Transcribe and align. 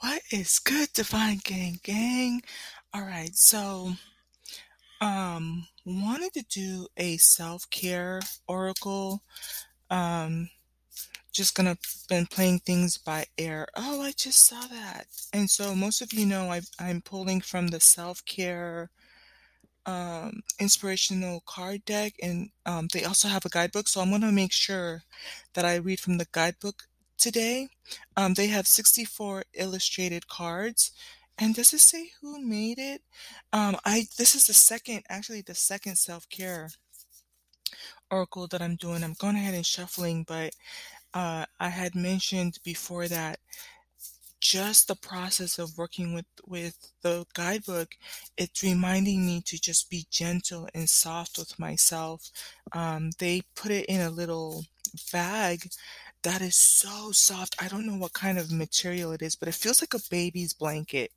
What 0.00 0.22
is 0.30 0.58
good, 0.58 0.92
Divine 0.94 1.40
Gang 1.44 1.80
Gang? 1.82 2.40
All 2.94 3.02
right, 3.02 3.34
so 3.36 3.92
um 5.00 5.66
wanted 5.84 6.32
to 6.32 6.42
do 6.48 6.86
a 6.96 7.16
self-care 7.18 8.20
oracle. 8.48 9.22
Um 9.90 10.50
just 11.32 11.54
gonna 11.56 11.76
been 12.08 12.26
playing 12.26 12.60
things 12.60 12.98
by 12.98 13.26
air. 13.38 13.68
Oh, 13.76 14.02
I 14.02 14.12
just 14.12 14.40
saw 14.46 14.62
that. 14.68 15.06
And 15.32 15.50
so 15.50 15.74
most 15.74 16.00
of 16.02 16.12
you 16.12 16.26
know 16.26 16.50
I 16.50 16.62
I'm 16.80 17.02
pulling 17.02 17.40
from 17.40 17.68
the 17.68 17.80
self-care 17.80 18.90
um 19.86 20.42
inspirational 20.60 21.42
card 21.46 21.84
deck 21.84 22.14
and 22.22 22.50
um 22.66 22.88
they 22.92 23.04
also 23.04 23.28
have 23.28 23.44
a 23.46 23.50
guidebook, 23.50 23.88
so 23.88 24.00
I'm 24.00 24.10
gonna 24.10 24.32
make 24.32 24.52
sure 24.52 25.02
that 25.54 25.64
I 25.64 25.76
read 25.76 26.00
from 26.00 26.18
the 26.18 26.26
guidebook 26.32 26.84
today. 27.18 27.68
Um, 28.16 28.34
they 28.34 28.48
have 28.48 28.66
64 28.66 29.44
illustrated 29.54 30.28
cards. 30.28 30.92
And 31.38 31.54
does 31.54 31.72
it 31.74 31.80
say 31.80 32.10
who 32.20 32.40
made 32.40 32.78
it? 32.78 33.02
Um, 33.52 33.76
I 33.84 34.06
this 34.16 34.34
is 34.34 34.46
the 34.46 34.54
second, 34.54 35.02
actually 35.08 35.42
the 35.42 35.54
second 35.54 35.96
self-care 35.96 36.70
oracle 38.10 38.46
that 38.48 38.62
I'm 38.62 38.76
doing. 38.76 39.04
I'm 39.04 39.14
going 39.18 39.36
ahead 39.36 39.54
and 39.54 39.66
shuffling, 39.66 40.24
but 40.26 40.54
uh, 41.14 41.44
I 41.60 41.68
had 41.68 41.94
mentioned 41.94 42.58
before 42.64 43.08
that 43.08 43.38
just 44.40 44.88
the 44.88 44.94
process 44.96 45.58
of 45.58 45.78
working 45.78 46.12
with 46.14 46.26
with 46.46 46.92
the 47.02 47.24
guidebook 47.34 47.88
it's 48.36 48.62
reminding 48.62 49.26
me 49.26 49.40
to 49.40 49.58
just 49.58 49.88
be 49.88 50.06
gentle 50.10 50.68
and 50.74 50.88
soft 50.88 51.38
with 51.38 51.58
myself 51.58 52.30
um, 52.72 53.10
they 53.18 53.42
put 53.54 53.70
it 53.70 53.86
in 53.86 54.02
a 54.02 54.10
little 54.10 54.62
bag 55.12 55.68
that 56.22 56.40
is 56.40 56.56
so 56.56 57.10
soft 57.12 57.56
i 57.60 57.68
don't 57.68 57.86
know 57.86 57.96
what 57.96 58.12
kind 58.12 58.38
of 58.38 58.52
material 58.52 59.12
it 59.12 59.22
is 59.22 59.36
but 59.36 59.48
it 59.48 59.54
feels 59.54 59.80
like 59.82 59.94
a 59.94 60.10
baby's 60.10 60.52
blanket 60.52 61.12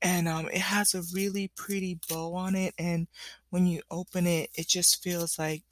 and 0.00 0.26
um, 0.26 0.48
it 0.48 0.60
has 0.60 0.94
a 0.94 1.02
really 1.14 1.50
pretty 1.56 1.98
bow 2.08 2.34
on 2.34 2.54
it 2.54 2.74
and 2.78 3.06
when 3.50 3.66
you 3.66 3.80
open 3.90 4.26
it 4.26 4.50
it 4.54 4.68
just 4.68 5.02
feels 5.02 5.38
like 5.38 5.62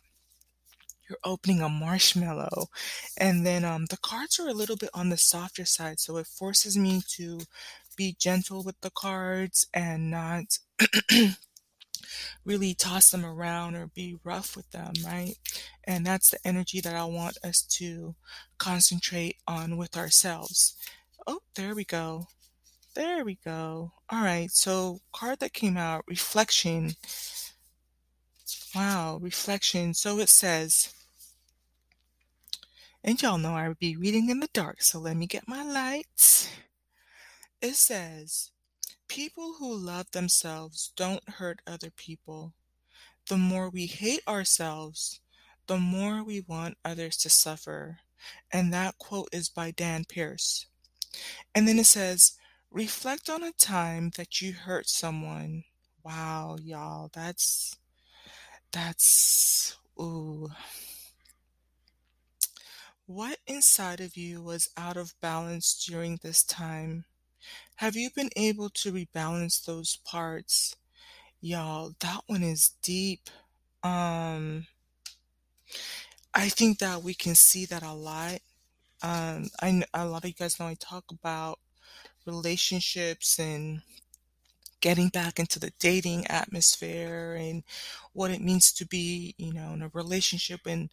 you're 1.10 1.18
opening 1.24 1.60
a 1.60 1.68
marshmallow. 1.68 2.68
And 3.18 3.44
then 3.44 3.64
um, 3.64 3.86
the 3.86 3.98
cards 3.98 4.38
are 4.38 4.48
a 4.48 4.54
little 4.54 4.76
bit 4.76 4.90
on 4.94 5.10
the 5.10 5.16
softer 5.16 5.64
side, 5.64 5.98
so 5.98 6.16
it 6.16 6.26
forces 6.28 6.78
me 6.78 7.02
to 7.16 7.40
be 7.96 8.16
gentle 8.18 8.62
with 8.62 8.80
the 8.80 8.90
cards 8.90 9.66
and 9.74 10.10
not 10.10 10.58
really 12.44 12.74
toss 12.74 13.10
them 13.10 13.24
around 13.24 13.76
or 13.76 13.88
be 13.88 14.18
rough 14.24 14.56
with 14.56 14.70
them, 14.70 14.92
right? 15.04 15.34
And 15.84 16.06
that's 16.06 16.30
the 16.30 16.38
energy 16.44 16.80
that 16.80 16.94
I 16.94 17.04
want 17.04 17.38
us 17.44 17.62
to 17.78 18.14
concentrate 18.58 19.36
on 19.46 19.76
with 19.76 19.96
ourselves. 19.96 20.76
Oh, 21.26 21.40
there 21.54 21.74
we 21.74 21.84
go. 21.84 22.26
There 22.94 23.24
we 23.24 23.38
go. 23.44 23.92
All 24.10 24.22
right, 24.22 24.50
so 24.50 25.00
card 25.12 25.38
that 25.40 25.52
came 25.52 25.76
out, 25.76 26.04
reflection. 26.08 26.96
Wow, 28.74 29.18
reflection. 29.22 29.94
So 29.94 30.18
it 30.18 30.28
says, 30.28 30.92
and 33.02 33.20
y'all 33.22 33.38
know 33.38 33.54
I 33.54 33.68
would 33.68 33.78
be 33.78 33.96
reading 33.96 34.28
in 34.28 34.40
the 34.40 34.48
dark, 34.52 34.82
so 34.82 34.98
let 34.98 35.16
me 35.16 35.26
get 35.26 35.48
my 35.48 35.62
lights. 35.62 36.50
It 37.62 37.74
says, 37.76 38.50
People 39.10 39.54
who 39.58 39.76
love 39.76 40.12
themselves 40.12 40.92
don't 40.94 41.28
hurt 41.28 41.62
other 41.66 41.90
people. 41.90 42.54
The 43.28 43.36
more 43.36 43.68
we 43.68 43.86
hate 43.86 44.22
ourselves, 44.28 45.20
the 45.66 45.78
more 45.78 46.22
we 46.22 46.42
want 46.42 46.78
others 46.84 47.16
to 47.16 47.28
suffer. 47.28 47.98
And 48.52 48.72
that 48.72 48.98
quote 48.98 49.28
is 49.32 49.48
by 49.48 49.72
Dan 49.72 50.04
Pearce. 50.08 50.66
And 51.56 51.66
then 51.66 51.80
it 51.80 51.86
says, 51.86 52.38
Reflect 52.70 53.28
on 53.28 53.42
a 53.42 53.50
time 53.50 54.12
that 54.16 54.40
you 54.40 54.52
hurt 54.52 54.88
someone. 54.88 55.64
Wow, 56.04 56.56
y'all, 56.62 57.10
that's, 57.12 57.76
that's, 58.70 59.76
ooh. 60.00 60.50
What 63.06 63.38
inside 63.48 64.00
of 64.00 64.16
you 64.16 64.40
was 64.40 64.68
out 64.76 64.96
of 64.96 65.14
balance 65.20 65.84
during 65.84 66.20
this 66.22 66.44
time? 66.44 67.06
Have 67.76 67.96
you 67.96 68.10
been 68.10 68.30
able 68.36 68.68
to 68.70 68.92
rebalance 68.92 69.64
those 69.64 69.98
parts? 70.04 70.76
Y'all, 71.40 71.94
that 72.00 72.20
one 72.26 72.42
is 72.42 72.72
deep. 72.82 73.30
Um, 73.82 74.66
I 76.34 76.48
think 76.48 76.78
that 76.78 77.02
we 77.02 77.14
can 77.14 77.34
see 77.34 77.64
that 77.66 77.82
a 77.82 77.92
lot. 77.92 78.40
Um, 79.02 79.48
I 79.62 79.82
a 79.94 80.04
lot 80.06 80.24
of 80.24 80.28
you 80.28 80.34
guys 80.34 80.60
know 80.60 80.66
I 80.66 80.76
talk 80.78 81.04
about 81.10 81.58
relationships 82.26 83.38
and 83.38 83.80
getting 84.80 85.08
back 85.08 85.38
into 85.38 85.58
the 85.58 85.72
dating 85.78 86.26
atmosphere 86.26 87.36
and 87.38 87.62
what 88.12 88.30
it 88.30 88.40
means 88.40 88.72
to 88.72 88.86
be, 88.86 89.34
you 89.38 89.52
know, 89.52 89.72
in 89.72 89.82
a 89.82 89.90
relationship 89.94 90.60
and 90.66 90.90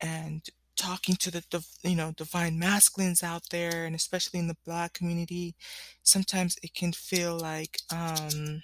and 0.00 0.48
talking 0.76 1.14
to 1.16 1.30
the, 1.30 1.44
the 1.50 1.64
you 1.82 1.96
know 1.96 2.12
divine 2.16 2.58
masculines 2.58 3.22
out 3.22 3.42
there 3.50 3.84
and 3.84 3.94
especially 3.94 4.40
in 4.40 4.48
the 4.48 4.56
black 4.64 4.94
community 4.94 5.54
sometimes 6.02 6.56
it 6.62 6.74
can 6.74 6.92
feel 6.92 7.36
like 7.38 7.78
um 7.92 8.62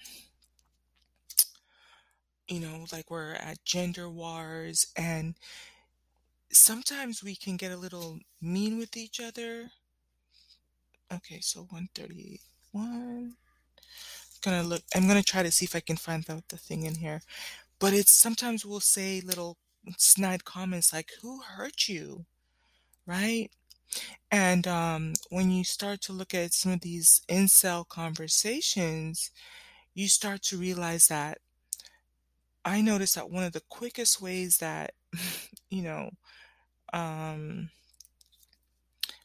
you 2.48 2.60
know 2.60 2.86
like 2.92 3.10
we're 3.10 3.34
at 3.34 3.62
gender 3.64 4.08
wars 4.08 4.86
and 4.96 5.34
sometimes 6.50 7.22
we 7.22 7.34
can 7.36 7.56
get 7.56 7.72
a 7.72 7.76
little 7.76 8.18
mean 8.40 8.78
with 8.78 8.96
each 8.96 9.20
other. 9.20 9.70
Okay 11.12 11.40
so 11.40 11.60
131 11.70 13.34
gonna 14.42 14.62
look 14.62 14.82
i'm 14.94 15.08
gonna 15.08 15.22
try 15.22 15.42
to 15.42 15.50
see 15.50 15.64
if 15.64 15.74
i 15.74 15.80
can 15.80 15.96
find 15.96 16.24
the, 16.24 16.42
the 16.48 16.56
thing 16.56 16.84
in 16.84 16.94
here. 16.96 17.22
But 17.80 17.92
it's 17.92 18.12
sometimes 18.12 18.64
we'll 18.64 18.80
say 18.80 19.20
little 19.20 19.56
snide 19.96 20.44
comments 20.44 20.92
like 20.92 21.10
who 21.22 21.40
hurt 21.42 21.88
you? 21.88 22.24
Right? 23.06 23.50
And 24.30 24.66
um, 24.66 25.14
when 25.30 25.50
you 25.50 25.64
start 25.64 26.00
to 26.02 26.12
look 26.12 26.34
at 26.34 26.52
some 26.52 26.72
of 26.72 26.80
these 26.80 27.22
incel 27.28 27.88
conversations 27.88 29.30
you 29.98 30.06
start 30.06 30.40
to 30.42 30.56
realize 30.56 31.08
that 31.08 31.38
i 32.64 32.80
noticed 32.80 33.16
that 33.16 33.30
one 33.30 33.42
of 33.42 33.52
the 33.52 33.62
quickest 33.68 34.22
ways 34.22 34.58
that 34.58 34.92
you 35.70 35.82
know 35.82 36.08
um, 36.92 37.68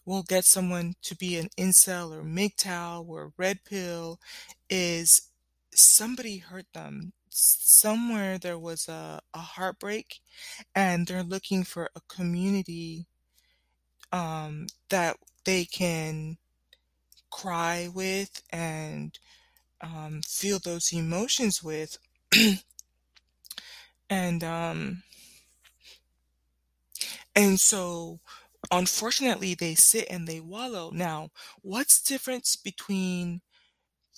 will 0.06 0.24
get 0.24 0.44
someone 0.46 0.96
to 1.02 1.16
be 1.16 1.38
an 1.38 1.48
incel 1.58 2.12
or 2.12 2.24
MGTOW 2.24 3.08
or 3.08 3.32
red 3.38 3.64
pill 3.64 4.20
is 4.70 5.30
somebody 5.74 6.40
hurt 6.40 6.66
them 6.74 7.14
somewhere 7.34 8.38
there 8.38 8.60
was 8.60 8.88
a, 8.88 9.22
a 9.34 9.40
heartbreak 9.40 10.20
and 10.76 11.08
they're 11.08 11.24
looking 11.24 11.64
for 11.64 11.90
a 11.96 12.02
community 12.08 13.08
um, 14.12 14.68
that 14.90 15.18
they 15.46 15.66
can 15.66 16.38
cry 17.30 17.90
with 17.94 18.42
and 18.52 19.18
um, 19.82 20.22
feel 20.26 20.60
those 20.60 20.94
emotions 20.94 21.64
with. 21.64 21.98
And 24.10 24.44
um, 24.44 25.02
and 27.36 27.60
so 27.60 28.20
unfortunately 28.72 29.56
they 29.56 29.74
sit 29.74 30.08
and 30.08 30.28
they 30.28 30.40
wallow. 30.40 30.92
Now 30.92 31.30
what's 31.62 32.00
the 32.00 32.14
difference 32.14 32.56
between 32.56 33.42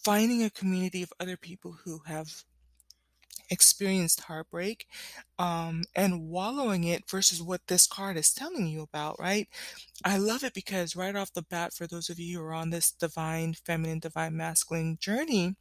finding 0.04 0.44
a 0.44 0.50
community 0.50 1.02
of 1.02 1.14
other 1.20 1.38
people 1.38 1.78
who 1.86 2.02
have 2.08 2.44
experienced 3.50 4.22
heartbreak 4.22 4.88
um, 5.40 5.84
and 5.96 6.30
wallowing 6.30 6.84
it 6.84 7.10
versus 7.10 7.42
what 7.42 7.68
this 7.68 7.88
card 7.88 8.18
is 8.18 8.34
telling 8.34 8.68
you 8.68 8.82
about, 8.82 9.20
right? 9.20 9.48
I 10.04 10.18
love 10.18 10.44
it 10.44 10.54
because 10.54 10.96
right 10.96 11.16
off 11.16 11.34
the 11.34 11.42
bat, 11.42 11.74
for 11.74 11.88
those 11.88 12.10
of 12.10 12.20
you 12.20 12.40
who 12.40 12.46
are 12.46 12.54
on 12.54 12.70
this 12.70 12.92
divine 12.92 13.54
feminine, 13.54 14.00
divine 14.00 14.38
masculine 14.38 14.98
journey, 15.00 15.56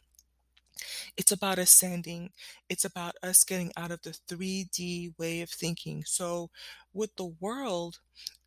it's 1.16 1.32
about 1.32 1.58
ascending. 1.58 2.30
It's 2.68 2.84
about 2.84 3.14
us 3.22 3.44
getting 3.44 3.72
out 3.76 3.90
of 3.90 4.02
the 4.02 4.16
3D 4.28 5.12
way 5.18 5.40
of 5.42 5.50
thinking. 5.50 6.04
So 6.04 6.50
with 6.92 7.14
the 7.16 7.26
world, 7.40 8.00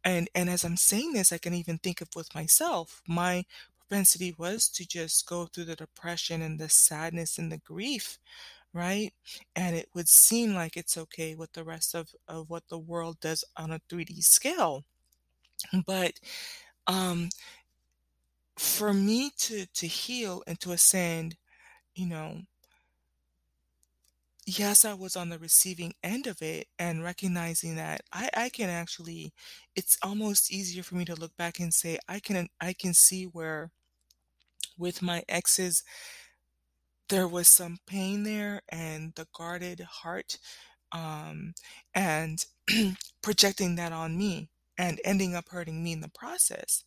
and 0.03 0.29
and 0.35 0.49
as 0.49 0.63
I'm 0.63 0.77
saying 0.77 1.13
this, 1.13 1.31
I 1.31 1.37
can 1.37 1.53
even 1.53 1.77
think 1.77 2.01
of 2.01 2.09
with 2.15 2.33
myself. 2.35 3.01
My 3.07 3.45
propensity 3.79 4.35
was 4.37 4.67
to 4.69 4.87
just 4.87 5.27
go 5.27 5.45
through 5.45 5.65
the 5.65 5.75
depression 5.75 6.41
and 6.41 6.59
the 6.59 6.69
sadness 6.69 7.37
and 7.37 7.51
the 7.51 7.57
grief 7.59 8.19
right? 8.77 9.13
And 9.55 9.75
it 9.75 9.89
would 9.95 10.09
seem 10.09 10.53
like 10.55 10.77
it's 10.77 10.97
okay 10.97 11.35
with 11.35 11.53
the 11.53 11.65
rest 11.65 11.95
of, 11.95 12.15
of 12.27 12.49
what 12.49 12.69
the 12.69 12.79
world 12.79 13.19
does 13.21 13.43
on 13.57 13.71
a 13.71 13.81
3D 13.89 14.21
scale. 14.21 14.85
But 15.85 16.19
um, 16.87 17.29
for 18.57 18.93
me 18.93 19.31
to, 19.37 19.65
to 19.67 19.87
heal 19.87 20.43
and 20.47 20.59
to 20.61 20.71
ascend, 20.71 21.37
you 21.95 22.07
know, 22.07 22.41
yes, 24.45 24.85
I 24.85 24.93
was 24.93 25.15
on 25.15 25.29
the 25.29 25.37
receiving 25.39 25.93
end 26.03 26.25
of 26.27 26.41
it 26.41 26.67
and 26.79 27.03
recognizing 27.03 27.75
that 27.75 28.01
I, 28.13 28.29
I 28.33 28.49
can 28.49 28.69
actually, 28.69 29.33
it's 29.75 29.97
almost 30.01 30.51
easier 30.51 30.83
for 30.83 30.95
me 30.95 31.05
to 31.05 31.15
look 31.15 31.35
back 31.37 31.59
and 31.59 31.73
say, 31.73 31.99
I 32.07 32.19
can, 32.19 32.47
I 32.61 32.73
can 32.73 32.93
see 32.93 33.25
where 33.25 33.71
with 34.77 35.01
my 35.01 35.23
exes, 35.27 35.83
there 37.09 37.27
was 37.27 37.47
some 37.47 37.77
pain 37.87 38.23
there 38.23 38.61
and 38.69 39.13
the 39.15 39.27
guarded 39.33 39.81
heart, 39.81 40.37
um, 40.91 41.53
and 41.95 42.45
projecting 43.21 43.75
that 43.75 43.91
on 43.93 44.17
me 44.17 44.49
and 44.77 44.99
ending 45.05 45.35
up 45.35 45.49
hurting 45.49 45.83
me 45.83 45.93
in 45.93 46.01
the 46.01 46.09
process. 46.09 46.83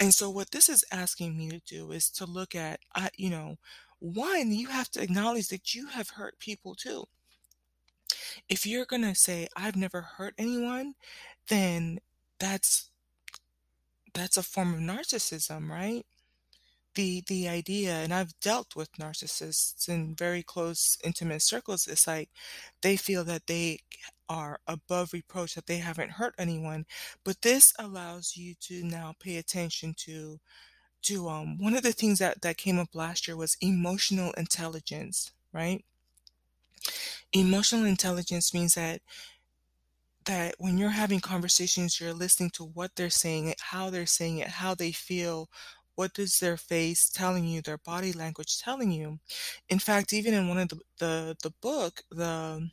And 0.00 0.14
so 0.14 0.30
what 0.30 0.50
this 0.52 0.68
is 0.68 0.84
asking 0.92 1.36
me 1.38 1.50
to 1.50 1.60
do 1.60 1.92
is 1.92 2.10
to 2.12 2.26
look 2.26 2.54
at, 2.54 2.80
uh, 2.94 3.08
you 3.16 3.30
know, 3.30 3.56
one, 4.00 4.52
you 4.52 4.68
have 4.68 4.90
to 4.92 5.02
acknowledge 5.02 5.48
that 5.48 5.74
you 5.74 5.88
have 5.88 6.10
hurt 6.10 6.38
people 6.38 6.74
too. 6.74 7.04
If 8.50 8.66
you're 8.66 8.84
gonna 8.84 9.14
say, 9.14 9.48
"I've 9.56 9.76
never 9.76 10.02
hurt 10.02 10.34
anyone," 10.36 10.94
then 11.48 12.00
that's 12.38 12.90
that's 14.14 14.36
a 14.36 14.42
form 14.42 14.74
of 14.74 14.80
narcissism, 14.80 15.68
right? 15.68 16.04
The 16.94 17.22
the 17.26 17.48
idea, 17.48 17.92
and 17.94 18.12
I've 18.12 18.38
dealt 18.40 18.74
with 18.76 18.92
narcissists 18.92 19.88
in 19.88 20.14
very 20.14 20.42
close, 20.42 20.96
intimate 21.04 21.42
circles, 21.42 21.86
it's 21.86 22.06
like 22.06 22.30
they 22.82 22.96
feel 22.96 23.24
that 23.24 23.46
they 23.46 23.80
are 24.28 24.60
above 24.66 25.12
reproach, 25.12 25.54
that 25.54 25.66
they 25.66 25.78
haven't 25.78 26.12
hurt 26.12 26.34
anyone. 26.38 26.86
But 27.24 27.42
this 27.42 27.72
allows 27.78 28.36
you 28.36 28.54
to 28.62 28.82
now 28.84 29.14
pay 29.20 29.36
attention 29.36 29.94
to 29.98 30.40
to 31.04 31.28
um 31.28 31.58
one 31.58 31.74
of 31.76 31.82
the 31.84 31.92
things 31.92 32.18
that 32.20 32.42
that 32.42 32.56
came 32.58 32.78
up 32.78 32.94
last 32.94 33.28
year 33.28 33.36
was 33.36 33.56
emotional 33.62 34.32
intelligence, 34.34 35.32
right? 35.52 35.84
Emotional 37.32 37.86
intelligence 37.86 38.52
means 38.54 38.74
that 38.74 39.02
that 40.26 40.54
when 40.58 40.76
you're 40.78 40.90
having 40.90 41.20
conversations, 41.20 41.98
you're 42.00 42.12
listening 42.12 42.50
to 42.50 42.64
what 42.64 42.94
they're 42.96 43.10
saying, 43.10 43.54
how 43.60 43.90
they're 43.90 44.06
saying 44.06 44.38
it, 44.38 44.48
how 44.48 44.74
they 44.74 44.92
feel, 44.92 45.48
what 45.94 46.18
is 46.18 46.38
their 46.38 46.56
face 46.56 47.08
telling 47.10 47.44
you, 47.44 47.60
their 47.62 47.78
body 47.78 48.12
language 48.12 48.58
telling 48.58 48.90
you. 48.90 49.18
In 49.68 49.78
fact, 49.78 50.12
even 50.12 50.34
in 50.34 50.48
one 50.48 50.58
of 50.58 50.68
the 50.68 50.80
the, 50.98 51.36
the 51.42 51.52
book, 51.60 52.02
the 52.10 52.70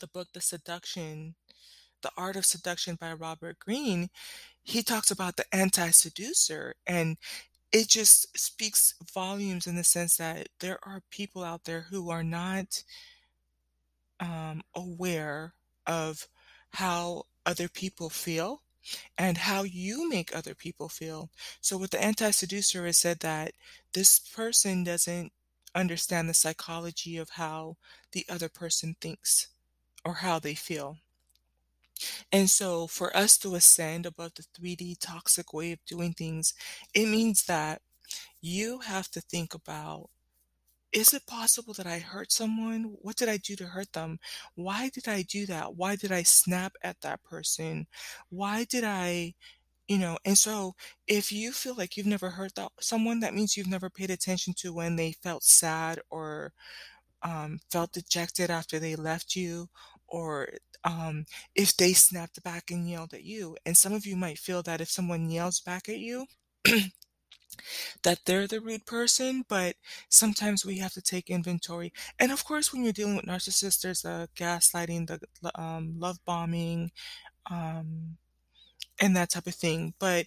the 0.00 0.06
book 0.08 0.28
The 0.32 0.40
Seduction, 0.40 1.34
The 2.02 2.10
Art 2.16 2.36
of 2.36 2.44
Seduction 2.44 2.96
by 3.00 3.12
Robert 3.12 3.58
Greene, 3.58 4.10
he 4.62 4.82
talks 4.82 5.10
about 5.10 5.36
the 5.36 5.44
anti-seducer 5.54 6.74
and 6.86 7.16
it 7.72 7.88
just 7.88 8.36
speaks 8.38 8.94
volumes 9.14 9.66
in 9.66 9.76
the 9.76 9.84
sense 9.84 10.16
that 10.16 10.48
there 10.60 10.78
are 10.82 11.02
people 11.10 11.42
out 11.42 11.64
there 11.64 11.86
who 11.90 12.10
are 12.10 12.22
not 12.22 12.82
um, 14.20 14.62
aware 14.74 15.54
of 15.86 16.28
how 16.70 17.24
other 17.46 17.68
people 17.68 18.10
feel 18.10 18.61
and 19.16 19.38
how 19.38 19.62
you 19.62 20.08
make 20.08 20.34
other 20.34 20.54
people 20.54 20.88
feel. 20.88 21.30
So 21.60 21.76
with 21.76 21.90
the 21.90 22.02
anti-seducer, 22.02 22.86
it 22.86 22.94
said 22.94 23.20
that 23.20 23.52
this 23.92 24.18
person 24.18 24.84
doesn't 24.84 25.32
understand 25.74 26.28
the 26.28 26.34
psychology 26.34 27.16
of 27.16 27.30
how 27.30 27.76
the 28.12 28.26
other 28.28 28.48
person 28.48 28.96
thinks 29.00 29.48
or 30.04 30.14
how 30.14 30.38
they 30.38 30.54
feel. 30.54 30.98
And 32.32 32.50
so 32.50 32.86
for 32.86 33.16
us 33.16 33.38
to 33.38 33.54
ascend 33.54 34.06
above 34.06 34.34
the 34.34 34.42
3D 34.42 34.96
toxic 35.00 35.52
way 35.52 35.72
of 35.72 35.84
doing 35.86 36.12
things, 36.12 36.54
it 36.94 37.06
means 37.06 37.44
that 37.44 37.80
you 38.40 38.80
have 38.80 39.10
to 39.12 39.20
think 39.20 39.54
about 39.54 40.10
is 40.92 41.14
it 41.14 41.26
possible 41.26 41.74
that 41.74 41.86
I 41.86 41.98
hurt 42.00 42.32
someone? 42.32 42.94
What 43.00 43.16
did 43.16 43.28
I 43.28 43.38
do 43.38 43.56
to 43.56 43.66
hurt 43.66 43.92
them? 43.92 44.18
Why 44.54 44.90
did 44.90 45.08
I 45.08 45.22
do 45.22 45.46
that? 45.46 45.74
Why 45.76 45.96
did 45.96 46.12
I 46.12 46.22
snap 46.22 46.74
at 46.82 47.00
that 47.02 47.22
person? 47.24 47.86
Why 48.30 48.64
did 48.64 48.84
I, 48.84 49.34
you 49.88 49.98
know, 49.98 50.18
and 50.24 50.38
so 50.38 50.74
if 51.08 51.32
you 51.32 51.52
feel 51.52 51.74
like 51.76 51.96
you've 51.96 52.06
never 52.06 52.30
hurt 52.30 52.54
that 52.56 52.70
someone, 52.80 53.20
that 53.20 53.34
means 53.34 53.56
you've 53.56 53.68
never 53.68 53.90
paid 53.90 54.10
attention 54.10 54.54
to 54.58 54.74
when 54.74 54.96
they 54.96 55.12
felt 55.12 55.44
sad 55.44 56.00
or 56.10 56.52
um, 57.22 57.58
felt 57.70 57.92
dejected 57.92 58.50
after 58.50 58.78
they 58.78 58.96
left 58.96 59.36
you, 59.36 59.68
or 60.08 60.48
um, 60.84 61.24
if 61.54 61.76
they 61.76 61.92
snapped 61.92 62.42
back 62.42 62.70
and 62.70 62.88
yelled 62.88 63.14
at 63.14 63.24
you. 63.24 63.56
And 63.64 63.76
some 63.76 63.92
of 63.92 64.06
you 64.06 64.16
might 64.16 64.38
feel 64.38 64.62
that 64.64 64.80
if 64.80 64.90
someone 64.90 65.30
yells 65.30 65.60
back 65.60 65.88
at 65.88 65.98
you, 65.98 66.26
that 68.02 68.20
they're 68.26 68.46
the 68.46 68.60
rude 68.60 68.86
person, 68.86 69.44
but 69.48 69.76
sometimes 70.08 70.64
we 70.64 70.78
have 70.78 70.92
to 70.94 71.02
take 71.02 71.30
inventory. 71.30 71.92
And 72.18 72.32
of 72.32 72.44
course, 72.44 72.72
when 72.72 72.84
you're 72.84 72.92
dealing 72.92 73.16
with 73.16 73.26
narcissists, 73.26 73.80
there's 73.82 74.02
the 74.02 74.28
gaslighting, 74.36 75.06
the 75.42 75.60
um, 75.60 75.94
love 75.98 76.18
bombing, 76.24 76.92
um, 77.50 78.16
and 79.00 79.16
that 79.16 79.30
type 79.30 79.46
of 79.46 79.54
thing. 79.54 79.94
But 79.98 80.26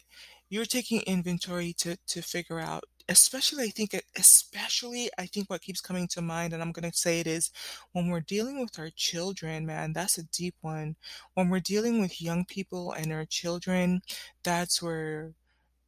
you're 0.50 0.66
taking 0.66 1.02
inventory 1.02 1.74
to 1.80 1.98
to 2.08 2.22
figure 2.22 2.60
out. 2.60 2.84
Especially, 3.08 3.66
I 3.66 3.68
think, 3.70 3.94
especially, 4.18 5.12
I 5.20 5.28
think 5.28 5.48
what 5.50 5.62
keeps 5.62 5.80
coming 5.80 6.08
to 6.10 6.24
mind, 6.24 6.54
and 6.54 6.62
I'm 6.64 6.72
going 6.72 6.90
to 6.90 6.98
say 6.98 7.20
it 7.20 7.28
is 7.28 7.52
when 7.92 8.10
we're 8.10 8.22
dealing 8.22 8.60
with 8.60 8.80
our 8.80 8.90
children, 8.96 9.66
man, 9.68 9.94
that's 9.94 10.18
a 10.18 10.24
deep 10.24 10.56
one. 10.62 10.96
When 11.36 11.50
we're 11.50 11.60
dealing 11.60 12.02
with 12.02 12.20
young 12.22 12.46
people 12.46 12.94
and 12.94 13.14
our 13.14 13.26
children, 13.26 14.02
that's 14.44 14.82
where 14.82 15.34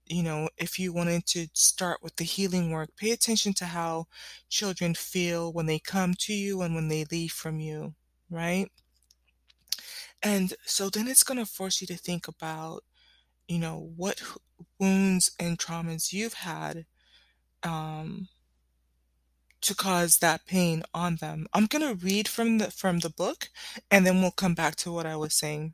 you 0.09 0.24
know, 0.24 0.50
if 0.57 0.80
you 0.80 0.94
wanted 0.94 1.25
to 1.27 1.48
start 1.54 2.01
with 2.04 2.15
the 2.18 2.24
healing 2.24 2.71
work, 2.71 2.89
pay 2.98 3.12
attention 3.12 3.54
to 3.56 3.65
how 3.65 4.07
children 4.50 4.94
feel 4.95 5.51
when 5.54 5.65
they 5.65 5.80
come 5.80 6.13
to 6.19 6.33
you 6.33 6.62
and 6.62 6.75
when 6.75 6.88
they 6.88 7.06
leave 7.06 7.31
from 7.31 7.59
you, 7.59 7.95
right? 8.30 8.69
And 10.21 10.54
so 10.65 10.89
then 10.89 11.07
it's 11.07 11.24
going 11.24 11.38
to 11.39 11.45
force 11.45 11.81
you 11.81 11.88
to 11.88 11.98
think 11.98 12.27
about, 12.27 12.83
you 13.48 13.59
know, 13.59 13.92
what 13.95 14.21
wounds 14.80 15.31
and 15.39 15.57
traumas 15.57 16.13
you've 16.13 16.36
had 16.36 16.86
um, 17.63 18.30
to 19.62 19.75
cause 19.75 20.18
that 20.18 20.45
pain 20.45 20.83
on 20.94 21.18
them. 21.18 21.48
I'm 21.54 21.65
going 21.65 21.81
to 21.88 22.06
read 22.06 22.27
from 22.27 22.57
the 22.59 22.71
from 22.71 23.00
the 23.00 23.09
book 23.09 23.50
and 23.92 24.06
then 24.06 24.21
we'll 24.21 24.31
come 24.31 24.54
back 24.56 24.75
to 24.77 24.92
what 24.92 25.06
I 25.06 25.15
was 25.15 25.33
saying. 25.33 25.74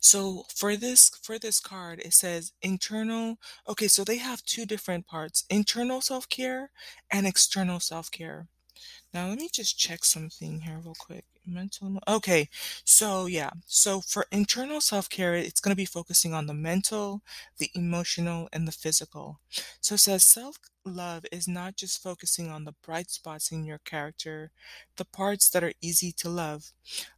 So 0.00 0.44
for 0.54 0.76
this 0.76 1.10
for 1.22 1.38
this 1.38 1.60
card, 1.60 2.00
it 2.00 2.14
says 2.14 2.52
internal. 2.62 3.38
Okay, 3.68 3.88
so 3.88 4.04
they 4.04 4.18
have 4.18 4.42
two 4.44 4.66
different 4.66 5.06
parts: 5.06 5.44
internal 5.50 6.00
self-care 6.00 6.70
and 7.10 7.26
external 7.26 7.80
self-care. 7.80 8.48
Now 9.12 9.28
let 9.28 9.38
me 9.38 9.48
just 9.52 9.78
check 9.78 10.04
something 10.04 10.60
here 10.60 10.80
real 10.84 10.94
quick. 10.98 11.24
Mental. 11.46 11.98
Okay, 12.06 12.50
so 12.84 13.24
yeah, 13.24 13.50
so 13.64 14.02
for 14.02 14.26
internal 14.30 14.82
self-care, 14.82 15.34
it's 15.34 15.60
going 15.60 15.72
to 15.72 15.76
be 15.76 15.86
focusing 15.86 16.34
on 16.34 16.46
the 16.46 16.52
mental, 16.52 17.22
the 17.56 17.70
emotional, 17.74 18.50
and 18.52 18.68
the 18.68 18.72
physical. 18.72 19.40
So 19.80 19.94
it 19.94 19.98
says 19.98 20.24
self-love 20.88 21.24
is 21.30 21.46
not 21.46 21.76
just 21.76 22.02
focusing 22.02 22.50
on 22.50 22.64
the 22.64 22.74
bright 22.82 23.10
spots 23.10 23.52
in 23.52 23.64
your 23.64 23.78
character, 23.84 24.50
the 24.96 25.04
parts 25.04 25.50
that 25.50 25.62
are 25.62 25.72
easy 25.82 26.12
to 26.12 26.28
love. 26.30 26.72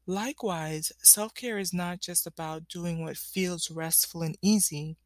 Likewise, 0.06 0.92
self-care 1.02 1.59
is 1.59 1.73
not 1.73 2.00
just 2.00 2.26
about 2.26 2.68
doing 2.68 3.04
what 3.04 3.16
feels 3.16 3.71
restful 3.71 4.23
and 4.23 4.37
easy. 4.42 4.97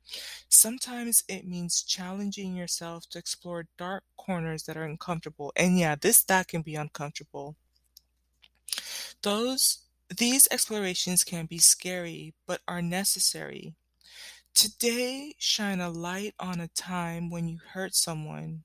Sometimes 0.49 1.25
it 1.29 1.47
means 1.47 1.83
challenging 1.83 2.57
yourself 2.57 3.07
to 3.11 3.19
explore 3.19 3.67
dark 3.77 4.03
corners 4.17 4.63
that 4.65 4.77
are 4.77 4.85
uncomfortable. 4.85 5.53
And 5.57 5.79
yeah, 5.79 5.97
this 6.01 6.23
that 6.25 6.49
can 6.49 6.63
be 6.63 6.75
uncomfortable. 6.75 7.57
Those 9.23 9.81
these 10.17 10.49
explorations 10.51 11.25
can 11.25 11.47
be 11.47 11.59
scary, 11.59 12.35
but 12.47 12.61
are 12.69 12.83
necessary. 12.83 13.75
Today, 14.55 15.35
shine 15.39 15.81
a 15.81 15.91
light 15.91 16.35
on 16.39 16.59
a 16.59 16.69
time 16.69 17.29
when 17.29 17.47
you 17.47 17.59
hurt 17.59 17.95
someone. 17.95 18.65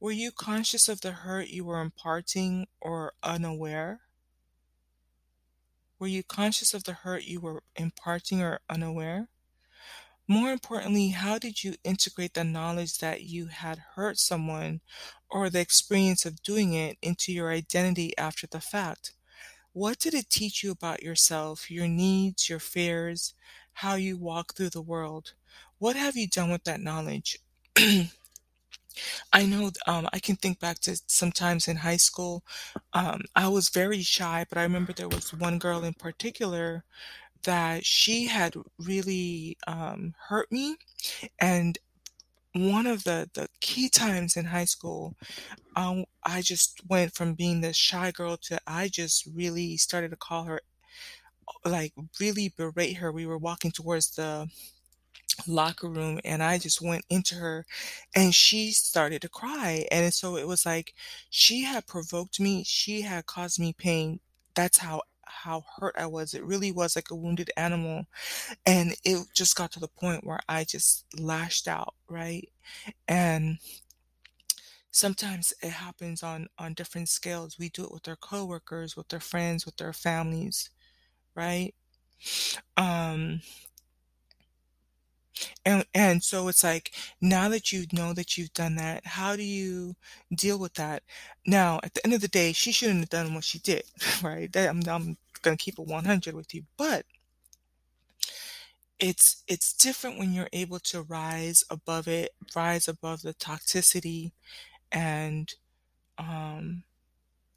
Were 0.00 0.12
you 0.12 0.32
conscious 0.32 0.88
of 0.88 1.00
the 1.00 1.12
hurt 1.12 1.48
you 1.48 1.64
were 1.64 1.80
imparting 1.80 2.68
or 2.80 3.14
unaware? 3.22 4.02
Were 5.98 6.06
you 6.06 6.22
conscious 6.22 6.72
of 6.72 6.84
the 6.84 6.94
hurt 6.94 7.24
you 7.24 7.40
were 7.40 7.62
imparting 7.74 8.40
or 8.40 8.60
unaware? 8.70 9.28
More 10.28 10.52
importantly, 10.52 11.08
how 11.08 11.38
did 11.38 11.64
you 11.64 11.76
integrate 11.84 12.34
the 12.34 12.44
knowledge 12.44 12.98
that 12.98 13.22
you 13.22 13.46
had 13.46 13.78
hurt 13.94 14.18
someone 14.18 14.80
or 15.28 15.50
the 15.50 15.60
experience 15.60 16.24
of 16.24 16.42
doing 16.42 16.74
it 16.74 16.98
into 17.02 17.32
your 17.32 17.50
identity 17.50 18.16
after 18.18 18.46
the 18.46 18.60
fact? 18.60 19.12
What 19.72 19.98
did 19.98 20.14
it 20.14 20.30
teach 20.30 20.62
you 20.64 20.72
about 20.72 21.02
yourself, 21.02 21.70
your 21.70 21.88
needs, 21.88 22.48
your 22.48 22.60
fears, 22.60 23.34
how 23.76 23.94
you 23.94 24.16
walk 24.16 24.54
through 24.54 24.70
the 24.70 24.82
world? 24.82 25.34
What 25.78 25.96
have 25.96 26.16
you 26.16 26.26
done 26.26 26.50
with 26.50 26.64
that 26.64 26.80
knowledge? 26.80 27.38
I 29.32 29.44
know 29.44 29.70
um, 29.86 30.08
I 30.12 30.18
can 30.18 30.36
think 30.36 30.58
back 30.60 30.78
to 30.80 30.98
sometimes 31.06 31.68
in 31.68 31.76
high 31.76 31.98
school. 31.98 32.42
Um, 32.94 33.20
I 33.34 33.48
was 33.48 33.68
very 33.68 34.00
shy, 34.02 34.46
but 34.48 34.58
I 34.58 34.62
remember 34.62 34.92
there 34.92 35.08
was 35.08 35.34
one 35.34 35.58
girl 35.58 35.84
in 35.84 35.94
particular 35.94 36.84
that 37.44 37.84
she 37.84 38.26
had 38.26 38.54
really 38.78 39.58
um, 39.66 40.14
hurt 40.28 40.50
me. 40.50 40.76
And 41.38 41.78
one 42.54 42.86
of 42.86 43.04
the, 43.04 43.28
the 43.34 43.48
key 43.60 43.90
times 43.90 44.36
in 44.36 44.46
high 44.46 44.64
school, 44.64 45.14
um, 45.76 46.06
I 46.24 46.40
just 46.42 46.80
went 46.88 47.14
from 47.14 47.34
being 47.34 47.60
this 47.60 47.76
shy 47.76 48.10
girl 48.10 48.38
to 48.44 48.58
I 48.66 48.88
just 48.88 49.26
really 49.26 49.76
started 49.76 50.10
to 50.10 50.16
call 50.16 50.44
her, 50.44 50.62
like 51.64 51.92
really 52.20 52.52
berate 52.56 52.96
her. 52.98 53.12
We 53.12 53.26
were 53.26 53.38
walking 53.38 53.70
towards 53.72 54.10
the 54.16 54.48
locker 55.46 55.88
room 55.88 56.18
and 56.24 56.42
I 56.42 56.58
just 56.58 56.80
went 56.82 57.04
into 57.10 57.34
her 57.36 57.66
and 58.14 58.34
she 58.34 58.70
started 58.72 59.22
to 59.22 59.28
cry. 59.28 59.86
And 59.90 60.12
so 60.12 60.36
it 60.36 60.46
was 60.46 60.64
like 60.66 60.94
she 61.30 61.62
had 61.62 61.86
provoked 61.86 62.40
me, 62.40 62.64
she 62.64 63.02
had 63.02 63.26
caused 63.26 63.58
me 63.60 63.72
pain. 63.72 64.20
That's 64.54 64.78
how 64.78 65.02
how 65.24 65.64
hurt 65.78 65.94
I 65.98 66.06
was. 66.06 66.34
It 66.34 66.44
really 66.44 66.72
was 66.72 66.96
like 66.96 67.10
a 67.10 67.16
wounded 67.16 67.50
animal. 67.56 68.06
And 68.66 68.94
it 69.04 69.26
just 69.34 69.56
got 69.56 69.72
to 69.72 69.80
the 69.80 69.88
point 69.88 70.24
where 70.26 70.40
I 70.48 70.64
just 70.64 71.06
lashed 71.18 71.68
out, 71.68 71.94
right? 72.08 72.48
And 73.08 73.58
sometimes 74.90 75.52
it 75.62 75.70
happens 75.70 76.22
on 76.22 76.48
on 76.58 76.74
different 76.74 77.08
scales. 77.08 77.58
We 77.58 77.68
do 77.68 77.84
it 77.84 77.92
with 77.92 78.08
our 78.08 78.16
coworkers, 78.16 78.96
with 78.96 79.08
their 79.08 79.20
friends, 79.20 79.66
with 79.66 79.76
their 79.76 79.92
families, 79.92 80.70
right? 81.36 81.74
Um 82.76 83.40
And 85.64 85.84
and 85.94 86.22
so 86.22 86.48
it's 86.48 86.64
like, 86.64 86.92
now 87.20 87.48
that 87.50 87.72
you 87.72 87.86
know 87.92 88.12
that 88.14 88.36
you've 88.38 88.52
done 88.54 88.76
that, 88.76 89.04
how 89.06 89.36
do 89.36 89.42
you 89.42 89.96
deal 90.34 90.58
with 90.58 90.74
that? 90.74 91.02
Now, 91.46 91.80
at 91.82 91.94
the 91.94 92.04
end 92.06 92.14
of 92.14 92.20
the 92.20 92.28
day, 92.28 92.52
she 92.52 92.72
shouldn't 92.72 93.00
have 93.00 93.08
done 93.10 93.34
what 93.34 93.44
she 93.44 93.58
did, 93.58 93.84
right? 94.22 94.50
That 94.52 94.68
I'm 94.70 94.82
I'm 94.88 95.16
gonna 95.42 95.56
keep 95.56 95.78
it 95.78 95.86
100 95.86 96.34
with 96.34 96.54
you, 96.54 96.64
but 96.76 97.04
it's 98.98 99.42
it's 99.46 99.72
different 99.74 100.18
when 100.18 100.32
you're 100.32 100.48
able 100.52 100.78
to 100.78 101.02
rise 101.02 101.64
above 101.70 102.08
it, 102.08 102.30
rise 102.54 102.88
above 102.88 103.22
the 103.22 103.34
toxicity 103.34 104.32
and, 104.92 105.54
um 106.18 106.84